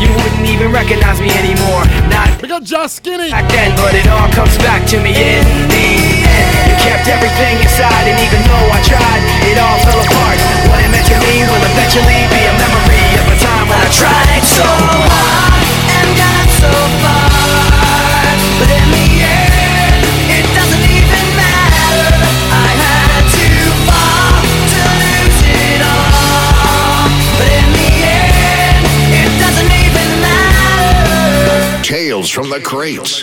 You 0.02 0.10
wouldn't 0.10 0.46
even 0.48 0.72
recognize 0.72 1.20
me 1.20 1.30
anymore. 1.30 1.84
Not 2.10 2.42
got 2.44 2.62
Just 2.62 2.96
Skinny. 2.96 3.30
back 3.30 3.48
then, 3.50 3.72
but 3.76 3.94
it 3.94 4.06
all 4.08 4.28
comes 4.32 4.56
back 4.58 4.84
to 4.92 4.98
me 5.00 5.10
in 5.16 5.42
the 5.72 5.86
end. 6.28 6.50
You 6.68 6.74
kept 6.82 7.08
everything 7.08 7.56
inside, 7.62 8.04
and 8.04 8.18
even 8.20 8.40
though 8.44 8.68
I 8.68 8.80
tried, 8.84 9.22
it 9.48 9.56
all 9.56 9.78
fell 9.86 10.00
apart. 10.04 10.36
What 10.68 10.78
it 10.84 10.90
meant 10.92 11.06
to 11.08 11.16
me 11.24 11.40
will 11.48 11.64
eventually 11.72 12.20
from 32.34 32.50
the 32.50 32.60
Crates. 32.60 33.22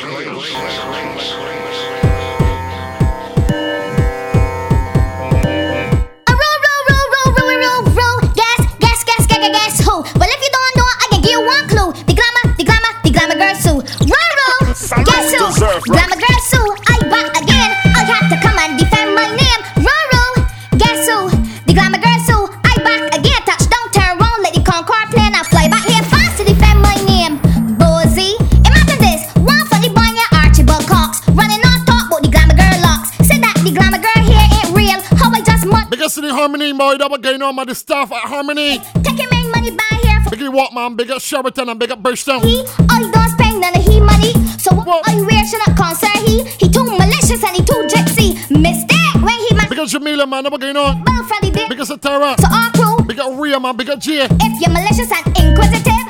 Harmony, 36.42 36.74
boy, 36.74 36.98
that 36.98 37.06
was 37.06 37.22
going 37.22 37.40
on 37.44 37.56
with 37.56 37.68
the 37.68 37.76
staff 37.76 38.12
at 38.12 38.26
Harmony. 38.26 38.82
Taking 39.06 39.30
my 39.30 39.46
money 39.54 39.70
by 39.78 39.86
here 40.02 40.18
Big 40.26 40.42
what, 40.50 40.74
man? 40.74 40.96
Big 40.96 41.12
up 41.12 41.22
Sheraton 41.22 41.70
and 41.70 41.80
big 41.80 41.92
up 41.92 42.02
Bridgetown. 42.02 42.42
he. 42.42 42.66
I 42.90 42.98
don't 43.14 43.30
spend 43.30 43.62
none 43.62 43.78
of 43.78 43.86
he 43.86 44.02
money. 44.02 44.34
So 44.58 44.74
what 44.74 45.06
I 45.06 45.22
wear 45.22 45.46
should 45.46 45.62
not 45.62 45.78
concern 45.78 46.18
he. 46.26 46.42
He 46.58 46.66
too 46.66 46.82
malicious 46.82 47.46
and 47.46 47.54
he 47.54 47.62
too 47.62 47.86
gypsy. 47.86 48.34
Mistake 48.50 49.22
when 49.22 49.38
he 49.38 49.54
man. 49.54 49.70
Big 49.70 49.78
up 49.78 49.88
Jamila, 49.88 50.26
man. 50.26 50.42
That 50.42 50.52
was 50.52 50.62
going 50.62 50.78
on. 50.78 51.06
Well, 51.06 51.24
Freddy 51.26 51.52
did. 51.52 51.70
Big 51.70 51.80
up 51.80 51.88
Satara. 51.88 52.34
So 52.42 52.50
our 52.50 52.72
crew. 52.74 53.06
Big 53.06 53.20
up 53.20 53.38
Rhea, 53.38 53.60
man. 53.60 53.78
Big 53.78 53.92
up 53.92 54.00
Jay. 54.00 54.26
If 54.26 54.54
you're 54.58 54.74
malicious 54.74 55.14
and 55.14 55.28
inquisitive, 55.38 56.01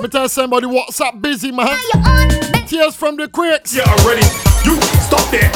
Me 0.00 0.06
tell 0.08 0.28
somebody 0.28 0.66
what's 0.66 1.00
up 1.00 1.20
busy, 1.20 1.50
man. 1.50 1.66
Mind 1.66 1.82
your 1.92 2.02
own 2.06 2.28
business. 2.28 2.70
Tears 2.70 2.94
from 2.94 3.16
the 3.16 3.26
cricks. 3.28 3.74
Yeah, 3.74 3.82
I 3.86 3.92
already. 3.98 4.22
You 4.62 4.78
stop 5.02 5.26
there. 5.34 5.50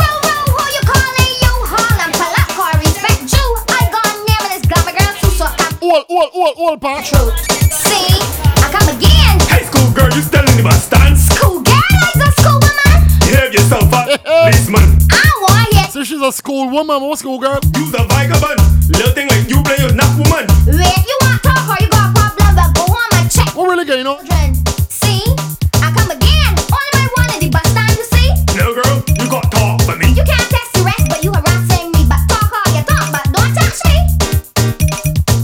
Row, 0.00 0.16
row, 0.24 0.44
who 0.48 0.64
you 0.72 0.82
calling? 0.88 1.32
You 1.44 1.52
Harlem, 1.68 2.12
Palak, 2.16 2.80
respect 2.80 3.28
you. 3.36 3.46
I 3.68 3.84
gone 3.92 4.18
near 4.24 4.64
glamour 4.64 4.96
girl 4.96 5.12
too, 5.20 5.28
so 5.36 5.44
I'm 5.44 5.76
All, 5.84 6.04
all, 6.08 6.30
all, 6.32 6.54
all, 6.56 6.76
pa. 6.78 7.02
truth. 7.04 7.36
See, 7.68 8.16
I 8.64 8.72
come 8.72 8.88
again. 8.96 9.36
High 9.52 9.68
school 9.68 9.92
girl, 9.92 10.08
you 10.16 10.22
still 10.22 10.48
in 10.48 10.56
the 10.56 10.62
bus 10.64 10.80
stance. 10.86 11.28
School 11.36 11.60
girl, 11.60 11.92
I's 12.16 12.16
a 12.16 12.32
school 12.40 12.56
woman. 12.64 12.96
Behave 13.28 13.52
yourself, 13.52 13.92
uh, 13.92 14.16
policeman. 14.24 14.88
I 15.12 15.28
want 15.44 15.68
it. 15.84 15.92
So 15.92 16.02
she's 16.02 16.22
a 16.22 16.32
school 16.32 16.70
woman. 16.70 16.96
What 17.04 17.18
school 17.18 17.38
girl? 17.38 17.60
You's 17.76 17.92
a 17.92 18.08
vagabond. 18.08 18.60
Little 18.88 19.12
thing 19.12 19.28
like 19.28 19.44
you 19.52 19.60
play 19.62 19.76
your 19.84 19.92
knock 19.92 20.16
woman. 20.16 20.48
If 20.64 21.04
you 21.04 21.16
want 21.20 21.42
talk 21.44 21.68
or 21.68 21.76
you 21.84 21.90
got 21.92 22.11
home. 23.52 23.66
What 23.66 23.70
really 23.70 23.84
going 23.84 24.06
on? 24.06 24.18
Children, 24.26 24.54
see, 24.88 25.22
I 25.82 25.92
come 25.96 26.10
again. 26.10 26.52
Only 26.72 26.90
my 26.94 27.08
one 27.16 27.34
in 27.34 27.40
the 27.40 27.48
bus 27.50 27.66
stand, 27.70 27.96
you 27.96 28.04
see. 28.04 28.28
No 28.56 28.74
girl, 28.74 29.02
you 29.18 29.30
got 29.30 29.50
talk 29.52 29.82
for 29.82 29.96
me. 29.96 30.08
You 30.08 30.24
can't 30.24 30.48
test 30.50 30.72
the 30.74 30.82
rest, 30.82 31.08
but 31.08 31.22
you 31.24 31.32
harassing 31.32 31.92
me. 31.92 32.04
But 32.08 32.20
talk 32.28 32.52
all 32.52 32.72
you 32.74 32.82
talk, 32.84 33.12
but 33.12 33.24
don't 33.32 33.52
touch 33.54 33.80
me. 33.88 33.96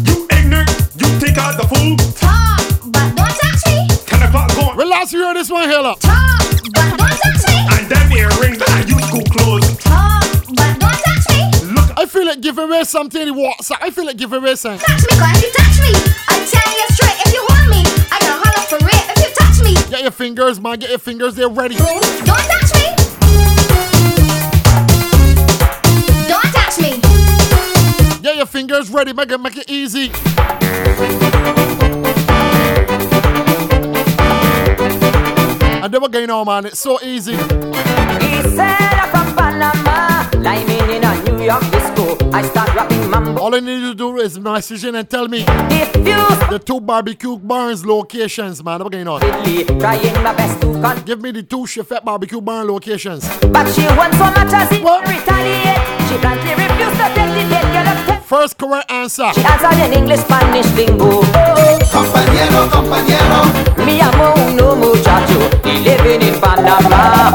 You 0.09 0.27
ignorant. 0.31 0.71
You 0.97 1.09
take 1.21 1.39
out 1.39 1.57
the 1.57 1.67
fool. 1.69 1.97
Talk, 2.17 2.61
but 2.93 3.09
don't 3.17 3.37
touch 3.37 3.63
me. 3.69 3.89
Ten 4.07 4.23
o'clock 4.23 4.49
gone. 4.57 4.77
Relax, 4.77 5.13
you 5.13 5.21
hear 5.21 5.35
this 5.35 5.51
one 5.51 5.69
here, 5.69 5.81
look. 5.81 6.01
Talk, 6.01 6.41
but 6.73 6.89
don't 6.97 7.17
touch 7.21 7.43
me. 7.49 7.59
And 7.77 7.85
them 7.89 8.13
earrings 8.13 8.59
that 8.59 8.89
you 8.89 8.99
school 9.09 9.25
clothes. 9.29 9.69
Talk, 9.79 10.25
but 10.57 10.73
don't 10.81 11.01
touch 11.05 11.27
me. 11.33 11.43
Look, 11.77 11.91
I 11.99 12.07
feel 12.07 12.27
like 12.27 12.41
giving 12.41 12.65
away 12.65 12.85
something 12.85 13.21
in 13.29 13.35
WhatsApp. 13.35 13.79
I 13.81 13.91
feel 13.91 14.07
like 14.07 14.17
giving 14.17 14.41
away 14.41 14.57
something. 14.57 14.81
Touch 14.85 15.05
me, 15.05 15.15
cause 15.17 15.43
you 15.43 15.51
touch 15.53 15.79
me. 15.85 15.93
I 16.29 16.37
tell 16.49 16.73
you 16.73 16.87
straight, 16.95 17.08
I 18.11 18.19
can 18.21 18.35
holler 18.43 18.65
for 18.69 18.79
real. 18.85 19.05
If 19.11 19.19
you 19.23 19.31
touch 19.35 19.59
me, 19.65 19.75
Get 19.91 20.03
your 20.03 20.11
fingers, 20.11 20.61
man. 20.61 20.79
Get 20.79 20.91
your 20.91 20.99
fingers. 20.99 21.35
They're 21.35 21.49
ready. 21.49 21.77
boom, 21.77 22.01
don't 22.25 22.47
touch 22.53 22.73
me. 22.75 22.87
Don't 26.29 26.51
touch 26.53 26.79
me. 26.81 27.01
Get 28.23 28.37
your 28.37 28.47
fingers 28.47 28.91
ready. 28.91 29.13
Make 29.13 29.31
it, 29.31 29.41
make 29.41 29.57
it 29.57 29.71
easy. 29.71 30.11
And 35.83 35.95
then 35.95 36.03
we're 36.03 36.09
going 36.09 36.31
on, 36.31 36.47
man. 36.47 36.67
It's 36.67 36.79
so 36.81 37.01
easy. 37.03 37.33
He 37.33 37.39
said 37.39 38.93
I'm 39.01 39.09
from 39.11 39.35
Panama, 39.37 40.29
liming 40.37 40.91
in 40.97 41.05
a 41.05 41.23
New 41.31 41.45
York 41.45 41.63
disco. 41.63 41.78
I 42.33 42.43
start 42.43 42.75
rapping 42.75 43.11
mambo. 43.11 43.41
All 43.41 43.55
I 43.55 43.61
need 43.61 43.81
you 43.81 43.89
to 43.91 43.95
do 43.95 44.17
is 44.19 44.39
message 44.39 44.85
in 44.85 44.95
and 44.95 45.09
tell 45.09 45.29
me 45.29 45.45
If 45.71 45.95
you 45.97 46.49
the 46.51 46.59
two 46.59 46.81
barbecue 46.81 47.37
barns 47.37 47.85
locations, 47.85 48.63
man. 48.65 48.81
What's 48.81 48.91
going 48.95 49.09
on? 49.09 49.21
really 49.21 49.65
trying 49.79 50.23
my 50.23 50.35
best 50.35 50.61
to 50.63 50.73
con, 50.81 51.03
Give 51.05 51.21
me 51.21 51.31
the 51.33 51.43
two 51.43 51.65
Chefette 51.67 52.05
barbecue 52.05 52.41
barn 52.41 52.67
locations. 52.69 53.27
but 53.49 53.67
she 53.73 53.85
wants 53.97 54.17
so 54.19 54.25
much 54.25 54.53
as 54.53 54.71
it 54.73 54.83
retaliate. 54.83 55.85
She 56.09 56.17
bluntly 56.19 56.55
refused 56.57 56.97
to 56.97 57.07
take 57.15 57.33
the 57.37 57.45
bait, 57.51 57.63
girl 57.73 57.89
upset. 57.89 58.25
First 58.25 58.59
correct 58.59 58.91
answer. 58.91 59.31
She 59.35 59.43
answered 59.45 59.85
in 59.85 59.93
English, 59.93 60.21
Spanish, 60.21 60.71
lingo. 60.73 61.21
Oh, 61.23 61.79
Compañero, 61.93 62.69
compañero. 62.71 63.85
me 63.85 64.01
amo 64.01 64.35
uno 64.49 64.77
muchacho, 64.77 65.41
he 65.65 65.81
living 65.81 66.23
in 66.23 66.41
Panama. 66.41 67.35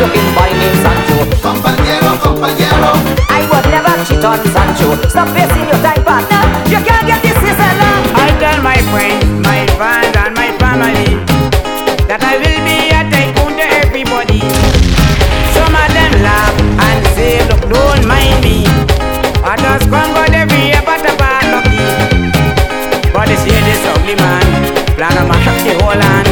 Looking 0.00 0.28
boy 0.34 0.50
named 0.56 0.80
Sancho. 0.80 1.16
Compañero, 1.44 2.10
compañero. 2.24 2.90
I 3.28 3.44
would 3.50 3.66
never 3.68 3.94
cheat 4.08 4.24
on 4.24 4.40
Sancho. 4.48 4.96
Stop 5.08 5.28
wasting 5.36 5.68
your 5.68 5.80
time, 5.84 6.02
partner. 6.02 6.42
You 6.72 6.80
can't 6.80 7.06
get 7.06 7.20
this 7.20 7.36
Cesara. 7.36 7.90
I 8.16 8.28
tell 8.40 8.58
my 8.64 8.80
friends, 8.90 9.24
my 9.44 9.60
fans, 9.76 10.16
and 10.16 10.32
my 10.34 10.50
family 10.56 11.20
that 12.08 12.24
I 12.24 12.40
will 12.40 12.60
be 12.64 12.78
a 12.96 13.00
tycoon 13.12 13.52
to 13.60 13.66
everybody. 13.84 14.40
Some 15.52 15.74
of 15.76 15.88
them 15.92 16.12
laugh 16.24 16.56
and 16.88 17.00
say, 17.14 17.44
Look, 17.48 17.62
don't 17.68 18.02
mind 18.08 18.40
me. 18.40 18.64
I 19.44 19.56
just 19.60 19.84
come 19.92 20.10
God 20.16 20.32
every 20.32 20.72
year, 20.72 20.82
but 20.84 21.04
a 21.04 21.12
bad 21.20 21.44
lucky. 21.52 21.84
But 23.12 23.28
this 23.28 23.44
year, 23.44 23.60
this 23.68 23.84
ugly 23.84 24.16
man 24.16 24.48
plan 24.96 25.12
to 25.12 25.24
mash 25.28 25.46
up 25.46 25.58
the 25.60 25.72
whole 25.80 25.96
land. 25.96 26.28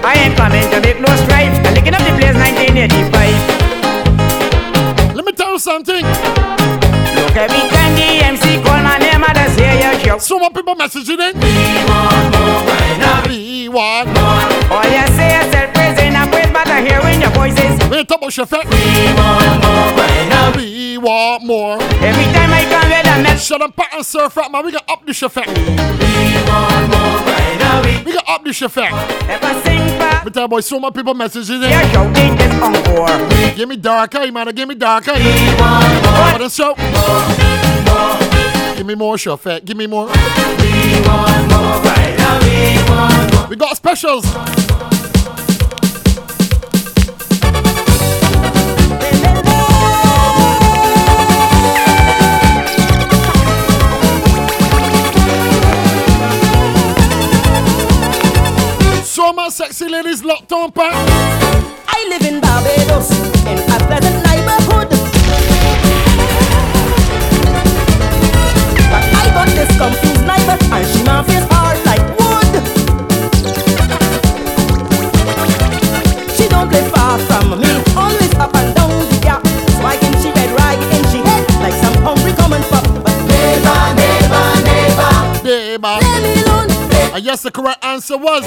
I 0.00 0.16
ain't 0.24 0.36
coming 0.36 0.64
to 0.72 0.80
make 0.80 1.00
no 1.00 1.12
strife. 1.24 1.52
I'm 1.66 1.74
licking 1.76 1.92
up 1.92 2.00
the 2.00 2.12
place 2.16 2.39
1985. 2.74 5.16
Let 5.16 5.24
me 5.24 5.32
tell 5.32 5.52
you 5.52 5.58
something. 5.58 6.04
Look 6.06 7.34
every 7.34 7.68
time 7.74 7.94
the 7.98 8.22
MC 8.22 8.62
call 8.62 8.78
my 8.82 8.96
name, 8.98 9.24
I 9.26 9.32
just 9.34 9.58
hear 9.58 9.74
you 9.74 9.98
shout. 10.04 10.22
So 10.22 10.38
many 10.38 10.54
people 10.54 10.76
messaging 10.76 11.18
it. 11.18 11.34
We 11.34 11.50
want 11.90 12.30
more 12.30 12.62
right 12.70 12.96
now. 12.98 13.26
We 13.26 13.68
want 13.68 14.08
more. 14.14 14.46
All 14.70 14.84
you 14.86 15.04
say 15.18 15.34
is 15.42 15.50
self-praising 15.50 16.14
and 16.14 16.30
praise, 16.30 16.46
but 16.52 16.68
I 16.68 16.82
hear 16.86 17.00
in 17.10 17.20
your 17.20 17.30
voices. 17.30 17.76
We 17.90 18.04
talk 18.04 18.18
about 18.18 18.30
Chefette. 18.30 18.70
We 18.70 19.12
want 19.18 19.62
more 19.66 19.90
right 19.98 20.28
now. 20.30 20.52
We 20.54 20.96
want 20.98 21.42
more. 21.44 21.76
Every 22.06 22.24
time 22.32 22.52
I 22.54 22.62
come 22.70 22.88
with 22.88 23.06
a 23.06 23.18
mess, 23.22 23.42
Shut 23.44 23.60
up, 23.62 23.74
and 23.92 24.06
surf 24.06 24.36
rap, 24.36 24.52
man. 24.52 24.64
We 24.64 24.70
got 24.70 24.88
up 24.88 25.04
the 25.04 25.10
Chefette. 25.12 25.48
We 25.48 25.54
want 26.46 26.86
more 26.86 27.18
right 27.26 27.26
now. 27.26 27.49
We 28.50 28.56
got 28.56 28.62
up 28.64 28.72
the 28.72 28.80
Chefette. 28.80 29.30
if 29.30 29.44
I 29.44 29.62
sing 29.62 29.98
back, 29.98 30.24
But 30.24 30.34
tell 30.34 30.48
boy, 30.48 30.60
so 30.60 30.80
many 30.80 30.92
people 30.92 31.14
messaging 31.14 31.60
you're 31.60 31.70
it. 31.70 31.92
shouting 31.92 32.36
this 32.36 32.60
encore. 32.60 33.54
Give 33.54 33.68
me 33.68 33.76
dark 33.76 34.12
eye, 34.16 34.30
man. 34.30 34.48
Give 34.54 34.68
me 34.68 34.74
dark 34.74 35.04
eye. 35.06 35.20
Want 35.60 36.04
more. 36.04 36.38
But 36.38 36.48
so. 36.50 36.74
Give 38.76 38.86
me 38.86 38.94
more 38.96 39.14
Chefette. 39.16 39.64
Give 39.64 39.76
me 39.76 39.86
more. 39.86 40.06
We 40.06 40.12
want 41.06 41.48
more 41.48 41.78
right 41.84 42.14
now. 42.18 42.40
We 42.42 42.90
want 42.90 43.34
more. 43.34 43.46
We 43.50 43.54
got 43.56 43.76
specials. 43.76 44.24
Yes, 87.30 87.42
the 87.42 87.50
correct 87.52 87.84
answer 87.84 88.16
was 88.16 88.42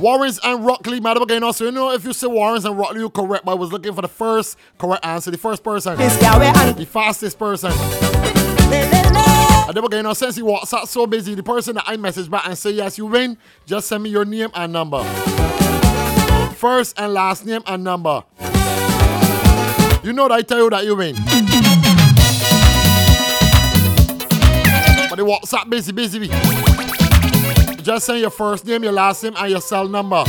Warrens 0.00 0.40
and 0.42 0.64
Rockley. 0.64 1.00
Madam 1.00 1.22
again, 1.22 1.42
also, 1.42 1.66
you 1.66 1.70
know, 1.70 1.92
if 1.92 2.02
you 2.02 2.14
say 2.14 2.26
Warrens 2.26 2.64
and 2.64 2.78
Rockley, 2.78 3.00
you're 3.00 3.10
correct. 3.10 3.44
But 3.44 3.52
I 3.52 3.54
was 3.56 3.70
looking 3.70 3.92
for 3.92 4.00
the 4.00 4.08
first 4.08 4.56
correct 4.78 5.04
answer, 5.04 5.30
the 5.30 5.36
first 5.36 5.62
person, 5.62 5.98
the 5.98 6.88
fastest 6.90 7.38
person. 7.38 7.72
And 7.72 9.76
then 9.76 9.84
again, 9.84 10.04
know, 10.04 10.14
since 10.14 10.38
you 10.38 10.46
WhatsApp 10.46 10.86
so 10.86 11.06
busy, 11.06 11.34
the 11.34 11.42
person 11.42 11.74
that 11.74 11.84
I 11.86 11.98
message 11.98 12.30
back 12.30 12.46
and 12.46 12.56
say 12.56 12.70
yes, 12.70 12.96
you 12.96 13.04
win, 13.04 13.36
just 13.66 13.88
send 13.88 14.02
me 14.02 14.08
your 14.08 14.24
name 14.24 14.48
and 14.54 14.72
number. 14.72 15.04
First 16.54 16.98
and 16.98 17.12
last 17.12 17.44
name 17.44 17.60
and 17.66 17.84
number. 17.84 18.24
You 20.02 20.14
know 20.14 20.28
that 20.28 20.32
I 20.32 20.42
tell 20.42 20.58
you 20.58 20.70
that 20.70 20.86
you 20.86 20.96
win. 20.96 21.16
But 25.10 25.16
the 25.16 25.24
WhatsApp 25.24 25.68
busy, 25.68 25.92
busy. 25.92 26.69
Just 27.82 28.06
send 28.06 28.20
your 28.20 28.30
first 28.30 28.66
name, 28.66 28.84
your 28.84 28.92
last 28.92 29.22
name, 29.24 29.34
and 29.36 29.50
your 29.50 29.60
cell 29.60 29.88
number. 29.88 30.22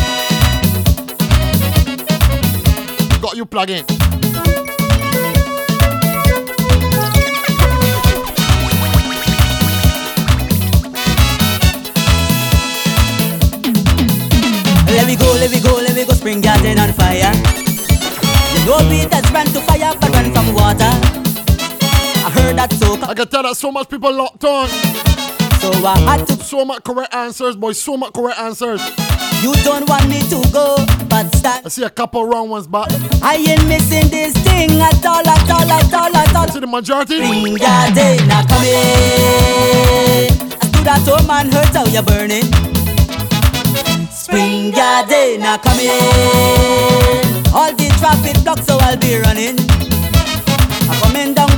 Got 3.21 3.35
you 3.35 3.45
plug 3.45 3.69
in. 3.69 3.85
Let 14.87 15.07
me 15.07 15.15
go, 15.17 15.33
let 15.33 15.51
me 15.51 15.59
go, 15.59 15.73
let 15.75 15.95
me 15.95 16.05
go, 16.05 16.13
spring 16.13 16.41
garden 16.41 16.79
on 16.79 16.93
fire. 16.93 17.31
You 18.53 18.65
know 18.65 18.79
Peter's 18.89 19.31
run 19.31 19.45
to 19.47 19.61
fire, 19.61 19.93
but 19.99 20.09
run 20.09 20.33
from 20.33 20.53
water. 20.53 20.91
I 22.23 22.31
heard 22.33 22.57
that 22.57 22.71
so. 22.73 22.93
I 23.01 23.13
can 23.13 23.27
tell 23.27 23.43
that 23.43 23.57
so 23.57 23.71
much 23.71 23.89
people 23.89 24.13
locked 24.13 24.43
on. 24.45 24.69
So 25.61 25.69
I 25.69 25.93
mm. 25.93 26.05
had 26.07 26.27
to. 26.27 26.41
So 26.43 26.65
much 26.65 26.83
correct 26.83 27.13
answers, 27.13 27.55
boy. 27.55 27.73
So 27.73 27.95
much 27.95 28.13
correct 28.13 28.39
answers. 28.39 28.81
You 29.43 29.53
don't 29.63 29.87
want 29.87 30.09
me 30.09 30.19
to 30.33 30.41
go, 30.51 30.75
but 31.07 31.29
start. 31.35 31.65
I 31.65 31.69
see 31.69 31.83
a 31.83 31.89
couple 31.89 32.25
wrong 32.25 32.49
ones, 32.49 32.65
but 32.65 32.91
I 33.21 33.35
ain't 33.35 33.67
missing 33.67 34.09
this 34.09 34.33
thing 34.41 34.71
at 34.81 35.05
all, 35.05 35.21
at 35.21 35.49
all, 35.51 35.69
at 35.69 35.93
all, 35.93 36.17
at 36.17 36.35
all. 36.35 36.47
See 36.47 36.59
the 36.59 36.65
majority. 36.65 37.23
Spring 37.23 37.55
garden, 37.57 38.27
now 38.27 38.41
come 38.49 38.63
in. 38.65 40.33
I 40.33 40.65
stood 40.65 40.87
at 40.87 41.05
home 41.05 41.29
and 41.29 41.53
heard 41.53 41.67
how 41.77 41.85
you're 41.85 42.01
burning. 42.01 42.49
Spring 44.09 44.71
garden, 44.71 45.41
now 45.41 45.57
come 45.57 45.79
in. 45.79 45.93
All 47.53 47.71
the 47.71 47.87
traffic 47.99 48.43
blocks, 48.43 48.65
so 48.65 48.77
I'll 48.81 48.97
be 48.97 49.15
running. 49.15 49.57
I'm 50.89 50.99
coming 51.01 51.35
down 51.35 51.50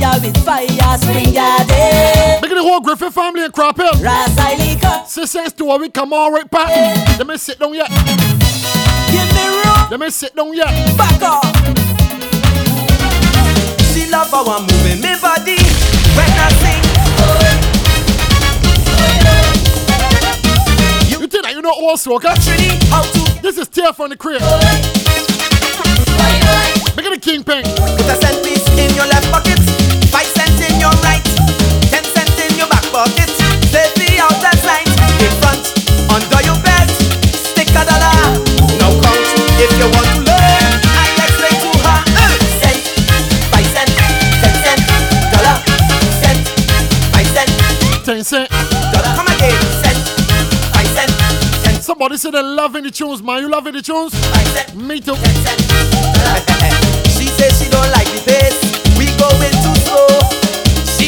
fire 0.00 0.20
with 0.20 0.36
fire. 0.44 0.98
Spring 0.98 1.32
garden. 1.34 2.40
Look 2.40 2.50
at 2.50 2.56
the 2.56 2.62
whole 2.62 2.80
Griffin 2.80 3.10
family 3.10 3.44
in 3.44 3.52
Crop. 3.52 3.76
Rasailika. 3.76 5.06
Since 5.06 5.52
to 5.54 5.70
a 5.70 5.78
we 5.78 5.88
come 5.90 6.12
all 6.12 6.30
right 6.32 6.50
back. 6.50 6.68
Let 7.18 7.26
me 7.26 7.36
sit 7.36 7.58
down 7.58 7.74
yet. 7.74 7.88
Give 7.88 9.28
me 9.34 9.46
room. 9.48 9.90
Let 9.90 10.00
me 10.00 10.10
sit 10.10 10.34
down 10.34 10.54
yet. 10.54 10.96
Back 10.96 11.22
off. 11.22 11.44
She 13.92 14.10
love 14.10 14.30
how 14.30 14.44
I'm 14.46 14.62
moving 14.62 15.00
me 15.00 15.14
body 15.20 15.58
when 16.16 16.30
I 16.30 16.48
sing. 16.60 16.82
You 21.10 21.26
think 21.28 21.44
that 21.44 21.52
you 21.54 21.62
know 21.62 21.72
also, 21.72 22.14
okay? 22.16 22.34
This 23.40 23.58
is 23.58 23.68
Tear 23.68 23.92
from 23.92 24.10
the 24.10 24.16
crib. 24.16 24.42
Look 26.96 27.06
at 27.06 27.12
the 27.12 27.18
kingpin. 27.20 27.62
Put 27.64 28.06
a 28.06 28.16
cent 28.20 28.44
piece 28.44 28.66
in 28.78 28.94
your 28.94 29.06
left 29.06 29.30
pocket, 29.30 29.58
Somebody 52.04 52.16
said 52.16 52.32
they're 52.32 52.42
loving 52.42 52.84
the 52.84 52.90
tunes, 52.90 53.22
man. 53.22 53.40
You 53.40 53.48
loving 53.48 53.72
the 53.72 53.80
tunes? 53.80 54.12
Me 54.74 55.00
too. 55.00 55.14
She 57.16 57.26
says 57.26 57.62
she 57.62 57.70
don't 57.70 57.90
like 57.92 58.08
the 58.08 58.20
pace. 58.26 58.60
We 58.98 59.06
going 59.16 59.52
too 59.62 59.74
slow. 59.86 60.33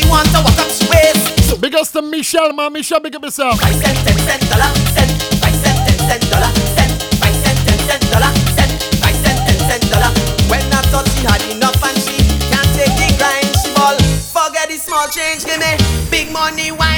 She 0.06 0.12
wants 0.12 0.30
to 0.30 0.38
walk 0.38 0.54
up 0.62 0.70
waist. 0.86 1.50
So 1.50 1.58
big 1.58 1.74
to 1.74 2.00
Michelle, 2.00 2.52
man. 2.52 2.72
Michelle, 2.72 3.00
big 3.00 3.16
up 3.16 3.24
yourself. 3.24 3.60
Five 3.60 3.74
cent, 3.74 3.98
ten 4.06 4.16
cent, 4.18 4.40
dollar, 4.48 4.70
cent, 4.94 5.10
five 5.42 5.56
cent, 5.58 5.78
ten 5.82 5.98
cent, 5.98 6.22
dollar, 6.30 6.52
cent, 6.78 6.92
five 7.18 7.34
cent, 7.34 7.58
ten 7.66 7.78
cent, 7.90 8.02
dollar, 8.12 8.30
cent, 8.54 8.70
five 9.02 9.16
cent, 9.18 9.38
ten 9.50 9.58
cent, 9.66 9.82
dollar. 9.90 10.14
When 10.46 10.62
I 10.62 10.80
thought 10.94 11.08
she 11.10 11.26
had 11.26 11.42
enough 11.50 11.82
and 11.82 11.98
she 11.98 12.22
can't 12.46 12.70
take 12.78 12.94
the 12.94 13.18
grind, 13.18 13.50
she 13.58 13.74
ball. 13.74 13.98
Forget 14.30 14.68
the 14.68 14.76
small 14.78 15.08
change, 15.08 15.44
give 15.44 15.58
me 15.58 15.74
big 16.08 16.30
money 16.30 16.70
wine. 16.70 16.95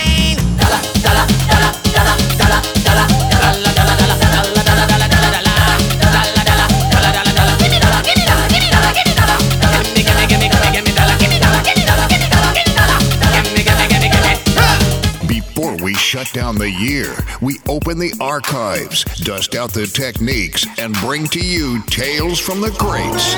Shut 16.24 16.34
down 16.34 16.56
the 16.56 16.70
year, 16.70 17.14
we 17.40 17.58
open 17.68 17.96
the 17.98 18.12
archives, 18.20 19.04
dust 19.22 19.54
out 19.54 19.72
the 19.72 19.86
techniques, 19.86 20.66
and 20.78 20.92
bring 20.94 21.26
to 21.28 21.38
you 21.38 21.80
tales 21.90 22.40
from 22.40 22.60
the 22.60 22.70
crates. 22.70 23.34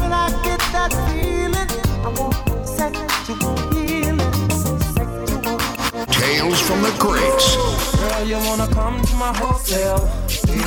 When 0.00 0.12
I 0.12 0.30
get 0.42 0.58
that 0.72 0.92
feeling, 1.06 1.70
I 2.04 2.08
want 2.18 2.34
sexual 2.66 3.56
healing. 3.72 4.18
Tales 6.08 6.60
from 6.60 6.82
the 6.82 6.94
crates. 6.98 7.56
Girl, 7.96 8.26
you 8.26 8.38
wanna 8.48 8.66
come 8.74 9.00
to 9.00 9.14
my 9.14 9.32
hotel? 9.36 10.10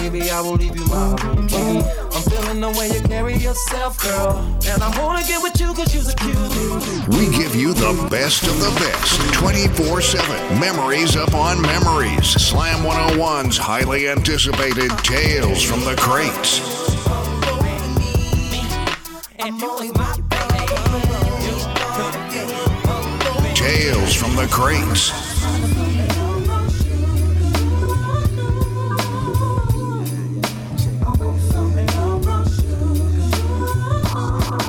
Baby, 0.09 0.31
I 0.31 0.39
will 0.39 0.53
leave 0.53 0.73
you 0.73 0.85
my 0.85 1.13
key. 1.49 1.83
I'm 2.15 2.23
feeling 2.31 2.61
the 2.61 2.73
way 2.79 2.87
you 2.87 3.01
carry 3.01 3.35
yourself, 3.35 4.01
girl. 4.01 4.37
And 4.65 4.81
I 4.81 5.03
wanna 5.03 5.21
get 5.27 5.43
with 5.43 5.59
you 5.59 5.73
cause 5.73 5.93
you're 5.93 6.01
a. 6.01 7.09
We 7.09 7.27
give 7.37 7.53
you 7.53 7.73
the 7.73 8.07
best 8.09 8.43
of 8.43 8.57
the 8.57 8.71
best 8.79 9.33
24 9.33 9.99
7. 9.99 10.59
Memories 10.61 11.17
upon 11.17 11.61
memories. 11.61 12.25
Slam 12.25 12.85
101's 12.85 13.57
highly 13.57 14.07
anticipated 14.07 14.91
Tales 15.03 15.61
from 15.61 15.81
the 15.81 15.95
Crates. 15.97 16.61
Tales 23.55 24.13
from 24.13 24.37
the 24.37 24.47
Crates. 24.49 25.26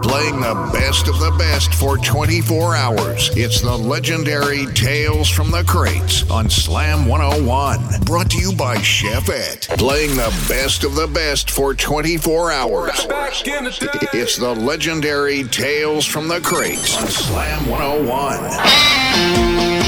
Playing 0.09 0.41
the 0.41 0.71
best 0.73 1.07
of 1.07 1.19
the 1.19 1.31
best 1.39 1.75
for 1.75 1.99
24 1.99 2.75
hours. 2.75 3.29
It's 3.37 3.61
the 3.61 3.77
legendary 3.77 4.65
Tales 4.73 5.29
from 5.29 5.51
the 5.51 5.63
Crates 5.65 6.29
on 6.31 6.49
Slam 6.49 7.05
101. 7.07 8.01
Brought 8.05 8.31
to 8.31 8.39
you 8.39 8.55
by 8.55 8.79
Chefette. 8.79 9.69
Playing 9.77 10.17
the 10.17 10.35
best 10.49 10.85
of 10.85 10.95
the 10.95 11.09
best 11.09 11.51
for 11.51 11.75
24 11.75 12.53
hours. 12.53 13.07
It's 14.15 14.37
the 14.37 14.55
legendary 14.55 15.45
Tales 15.45 16.07
from 16.07 16.29
the 16.29 16.41
Crates 16.41 16.97
on 16.97 17.09
Slam 17.09 17.69
101. 17.69 19.88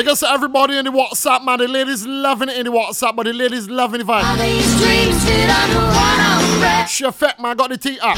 Because 0.00 0.22
everybody 0.22 0.78
in 0.78 0.86
the 0.86 0.90
WhatsApp, 0.90 1.44
man, 1.44 1.58
the 1.58 1.68
ladies 1.68 2.06
loving 2.06 2.48
it 2.48 2.56
in 2.56 2.64
the 2.64 2.72
WhatsApp, 2.72 3.14
but 3.16 3.26
the 3.26 3.34
ladies 3.34 3.68
loving 3.68 3.98
the 3.98 4.06
vibe. 4.06 4.38
These 4.38 4.80
dreams 4.80 5.22
under 5.50 5.78
one 5.78 6.20
umbrella. 6.20 6.86
Chefette, 6.86 7.38
man, 7.38 7.54
got 7.54 7.68
the 7.68 7.76
tea 7.76 7.98
up. 8.00 8.16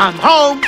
I'm 0.00 0.14
home. 0.14 0.67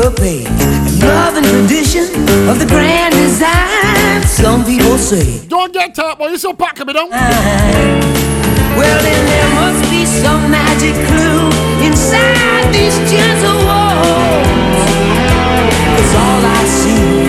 And 0.00 1.02
love 1.02 1.34
and 1.34 1.44
tradition 1.44 2.04
of 2.48 2.60
the 2.60 2.66
grand 2.68 3.12
design, 3.14 4.22
some 4.22 4.64
people 4.64 4.96
say. 4.96 5.44
Don't 5.48 5.72
get 5.72 5.92
top, 5.92 6.18
boy. 6.18 6.28
You 6.28 6.38
so 6.38 6.54
pack 6.54 6.78
me 6.86 6.92
down. 6.92 7.10
Well, 7.10 9.02
then 9.02 9.26
there 9.26 9.50
must 9.56 9.90
be 9.90 10.06
some 10.06 10.52
magic 10.52 10.94
clue 11.08 11.50
inside 11.84 12.72
these 12.72 12.96
gentle 13.10 13.58
walls. 13.66 14.46
Cause 15.96 16.14
all 16.14 16.44
I 16.46 16.64
see 16.64 17.27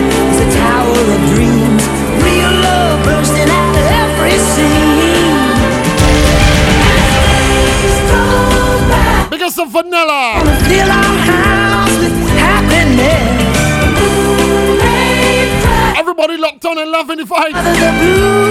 on 17.28 18.49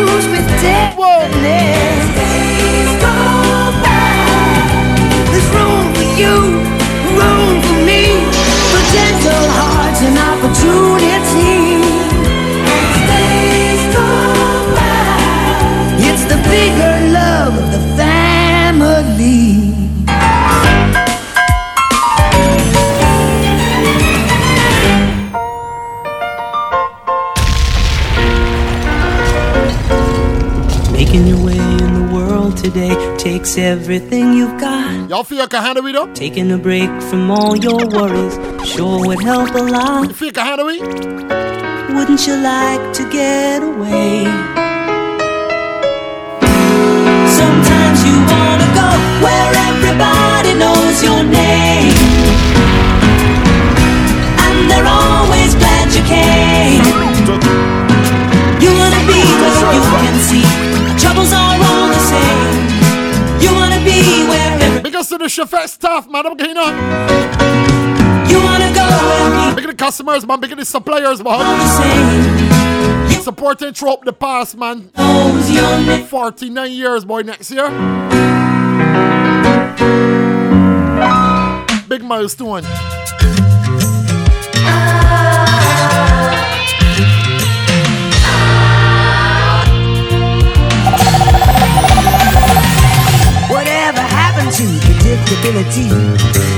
takes 33.49 33.57
everything 33.57 34.33
you've 34.33 34.59
got. 34.59 35.09
Y'all 35.09 35.23
feel 35.23 35.39
like 35.39 35.53
a 35.53 35.61
hand 35.61 35.77
up? 35.95 36.13
Taking 36.13 36.51
a 36.51 36.57
break 36.57 36.89
from 37.09 37.31
all 37.31 37.55
your 37.55 37.87
worries 37.87 38.35
sure 38.67 39.05
would 39.07 39.21
help 39.23 39.53
a 39.55 39.63
lot. 39.63 40.07
You 40.07 40.13
feel 40.13 40.27
like 40.27 40.37
a 40.37 40.43
hand 40.43 40.61
Wouldn't 41.95 42.27
you 42.27 42.35
like 42.37 42.93
to 42.97 43.03
get 43.09 43.63
away? 43.63 44.25
Sometimes 47.39 47.99
you 48.07 48.15
wanna 48.33 48.69
go 48.81 48.89
where 49.23 49.51
everybody 49.69 50.53
knows 50.61 51.03
your 51.03 51.23
name. 51.23 51.93
And 54.45 54.69
they're 54.69 54.89
always 55.01 55.55
glad 55.55 55.85
you 55.95 56.03
came. 56.15 56.83
You 58.63 58.71
wanna 58.79 59.01
be 59.11 59.21
where 59.41 59.73
you 59.73 59.83
can 60.03 60.15
see 60.29 60.45
troubles 61.01 61.31
are 61.33 61.57
all 61.69 61.87
the 61.87 61.99
same. 62.13 62.68
Where 63.99 64.81
Because 64.81 65.11
of 65.11 65.19
the 65.19 65.25
Chefette 65.25 65.69
staff, 65.69 66.09
man. 66.09 66.25
I'm 66.25 66.37
getting 66.37 66.57
on. 66.57 66.73
You 68.29 68.39
wanna 68.41 68.73
go 68.73 69.53
Big 69.55 69.67
the 69.67 69.73
customers, 69.75 70.25
man. 70.25 70.39
Big 70.39 70.55
the 70.55 70.65
suppliers, 70.65 71.23
man. 71.23 71.39
Supporting 73.21 73.73
throughout 73.73 74.05
the 74.05 74.13
past, 74.13 74.57
man. 74.57 74.89
49 76.07 76.71
years, 76.71 77.05
boy, 77.05 77.21
next 77.21 77.51
year. 77.51 77.69
Big 81.87 82.03
milestone. 82.03 82.63
Whatever 94.49 94.73
happened 94.73 95.29
to 95.29 95.35
predictability? 95.35 95.87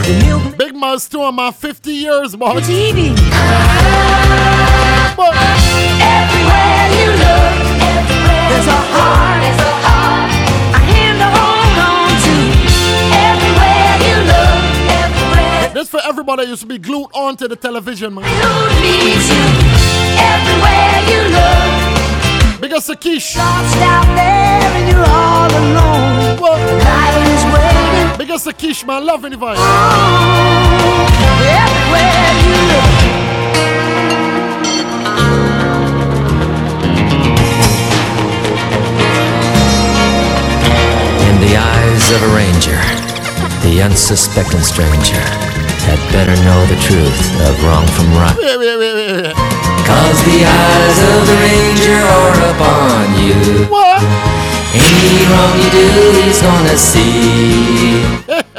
The 0.05 0.13
milk 0.25 0.57
Big 0.57 0.73
milestone, 0.75 1.35
man. 1.35 1.51
50 1.51 1.91
years, 1.91 2.35
boy. 2.35 2.59
TV. 2.61 3.11
Everywhere 6.01 6.87
you 6.97 7.09
look, 7.11 7.53
there's 8.49 8.67
a 8.67 8.79
heart, 8.93 9.41
there's 9.43 9.59
a 9.59 9.71
heart, 9.83 10.31
a 10.73 10.79
hand 10.79 11.17
to 11.19 11.27
hold 11.35 11.77
on 11.83 12.09
to. 12.25 12.35
Everywhere 13.27 13.95
you 14.07 14.15
look, 14.31 14.59
everywhere 15.03 15.73
This 15.73 15.89
for 15.89 15.99
everybody 16.05 16.43
that 16.45 16.49
used 16.49 16.61
to 16.61 16.67
be 16.67 16.77
glued 16.77 17.09
onto 17.13 17.47
the 17.47 17.55
television, 17.55 18.13
man. 18.15 18.23
needs 18.81 19.27
you. 19.29 19.43
Everywhere 20.17 20.97
you 21.11 21.21
look, 21.35 21.70
Big 22.71 22.77
as 22.77 22.85
Sakish. 22.85 23.35
lost 23.35 23.77
out 23.79 24.05
there 24.15 24.71
and 24.77 24.87
you're 24.89 25.03
all 25.03 25.51
alone. 25.51 26.39
Light 26.39 27.17
is 27.27 27.43
waiting 27.51 28.17
Big 28.17 28.29
as 28.29 28.45
Sakish, 28.45 28.85
man. 28.87 29.05
Loving 29.05 29.31
the 29.31 29.37
vibe. 29.37 29.57
Oh, 29.57 29.63
everywhere 31.59 32.31
you 32.47 32.55
look. 32.71 32.95
In 41.27 41.35
the 41.41 41.53
eyes 41.57 42.05
of 42.15 42.23
a 42.23 42.31
ranger, 42.33 42.79
the 43.67 43.81
unsuspecting 43.83 44.61
stranger 44.61 45.25
had 45.83 45.99
better 46.13 46.35
know 46.45 46.65
the 46.67 46.77
truth 46.79 47.35
of 47.49 47.63
wrong 47.65 47.85
from 47.87 48.13
right. 48.13 49.70
Cause 49.85 50.19
the 50.23 50.45
eyes 50.45 50.97
of 51.11 51.19
the 51.27 51.35
ranger 51.45 52.01
are 52.17 52.37
upon 52.51 53.05
you. 53.21 53.65
What? 53.67 54.01
Any 54.73 55.25
wrong 55.27 55.53
you 55.59 55.69
do, 55.69 55.85
he's 56.21 56.41
gonna 56.41 56.77
see. 56.77 58.01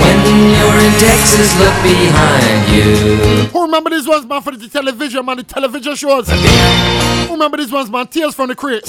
when 0.00 0.18
you're 0.54 0.80
in 0.86 0.92
Texas, 0.98 1.58
look 1.58 1.74
behind 1.82 2.68
you. 2.74 3.44
Who 3.52 3.62
remember 3.62 3.90
these 3.90 4.06
ones, 4.06 4.24
man, 4.26 4.40
for 4.42 4.56
the 4.56 4.68
television, 4.68 5.24
man, 5.26 5.36
the 5.38 5.42
television 5.42 5.94
shows? 5.96 6.28
Who 6.30 7.32
remember 7.32 7.58
these 7.58 7.72
ones, 7.72 7.90
man? 7.90 8.06
Tales 8.06 8.34
from 8.34 8.48
the 8.48 8.54
Crates. 8.54 8.88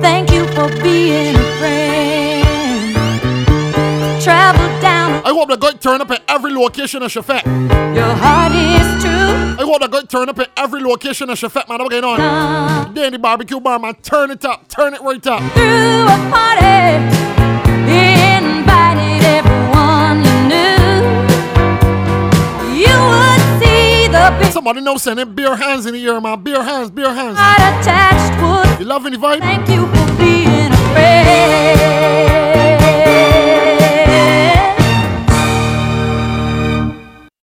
Thank 0.00 0.30
you 0.30 0.46
for 0.48 0.68
being 0.82 1.34
a 1.34 1.58
friend. 1.58 1.89
I 5.24 5.30
hope 5.30 5.48
they 5.48 5.56
got 5.56 5.80
turn 5.80 6.00
up 6.00 6.10
at 6.10 6.22
every 6.28 6.52
location 6.52 7.02
in 7.02 7.08
Chefette. 7.08 7.44
Your 7.94 8.14
heart 8.14 8.52
is 8.52 9.02
true. 9.02 9.10
I 9.58 9.62
hope 9.64 9.80
they 9.80 9.88
got 9.88 10.08
turn 10.08 10.28
up 10.28 10.38
at 10.38 10.50
every 10.56 10.80
location 10.80 11.28
in 11.28 11.36
Chefette, 11.36 11.68
man. 11.68 11.78
What's 11.78 11.90
going 11.90 12.04
on? 12.04 12.94
Danny 12.94 13.18
Barbecue 13.18 13.60
Bar, 13.60 13.78
man. 13.78 13.94
Turn 13.96 14.30
it 14.30 14.44
up. 14.44 14.68
Turn 14.68 14.94
it 14.94 15.00
right 15.02 15.24
up. 15.26 15.40
Through 15.52 16.04
a 16.06 16.18
party, 16.30 17.00
invited 17.90 19.24
everyone 19.24 20.24
you 20.24 20.36
knew. 20.48 20.78
You 22.80 22.94
would 23.10 23.42
see 23.62 24.06
the 24.08 24.36
big 24.40 24.52
Somebody 24.52 24.80
know 24.80 24.96
sending 24.96 25.34
beer 25.34 25.56
hands 25.56 25.86
in 25.86 25.94
the 25.94 26.00
ear, 26.02 26.20
man. 26.20 26.42
Beer 26.42 26.62
hands, 26.62 26.90
beer 26.90 27.12
hands. 27.12 27.36
attached 27.38 28.40
would 28.42 28.80
You 28.80 28.86
loving 28.86 29.12
the 29.12 29.18
vibe? 29.18 29.40
thank 29.40 29.68
you 29.68 29.86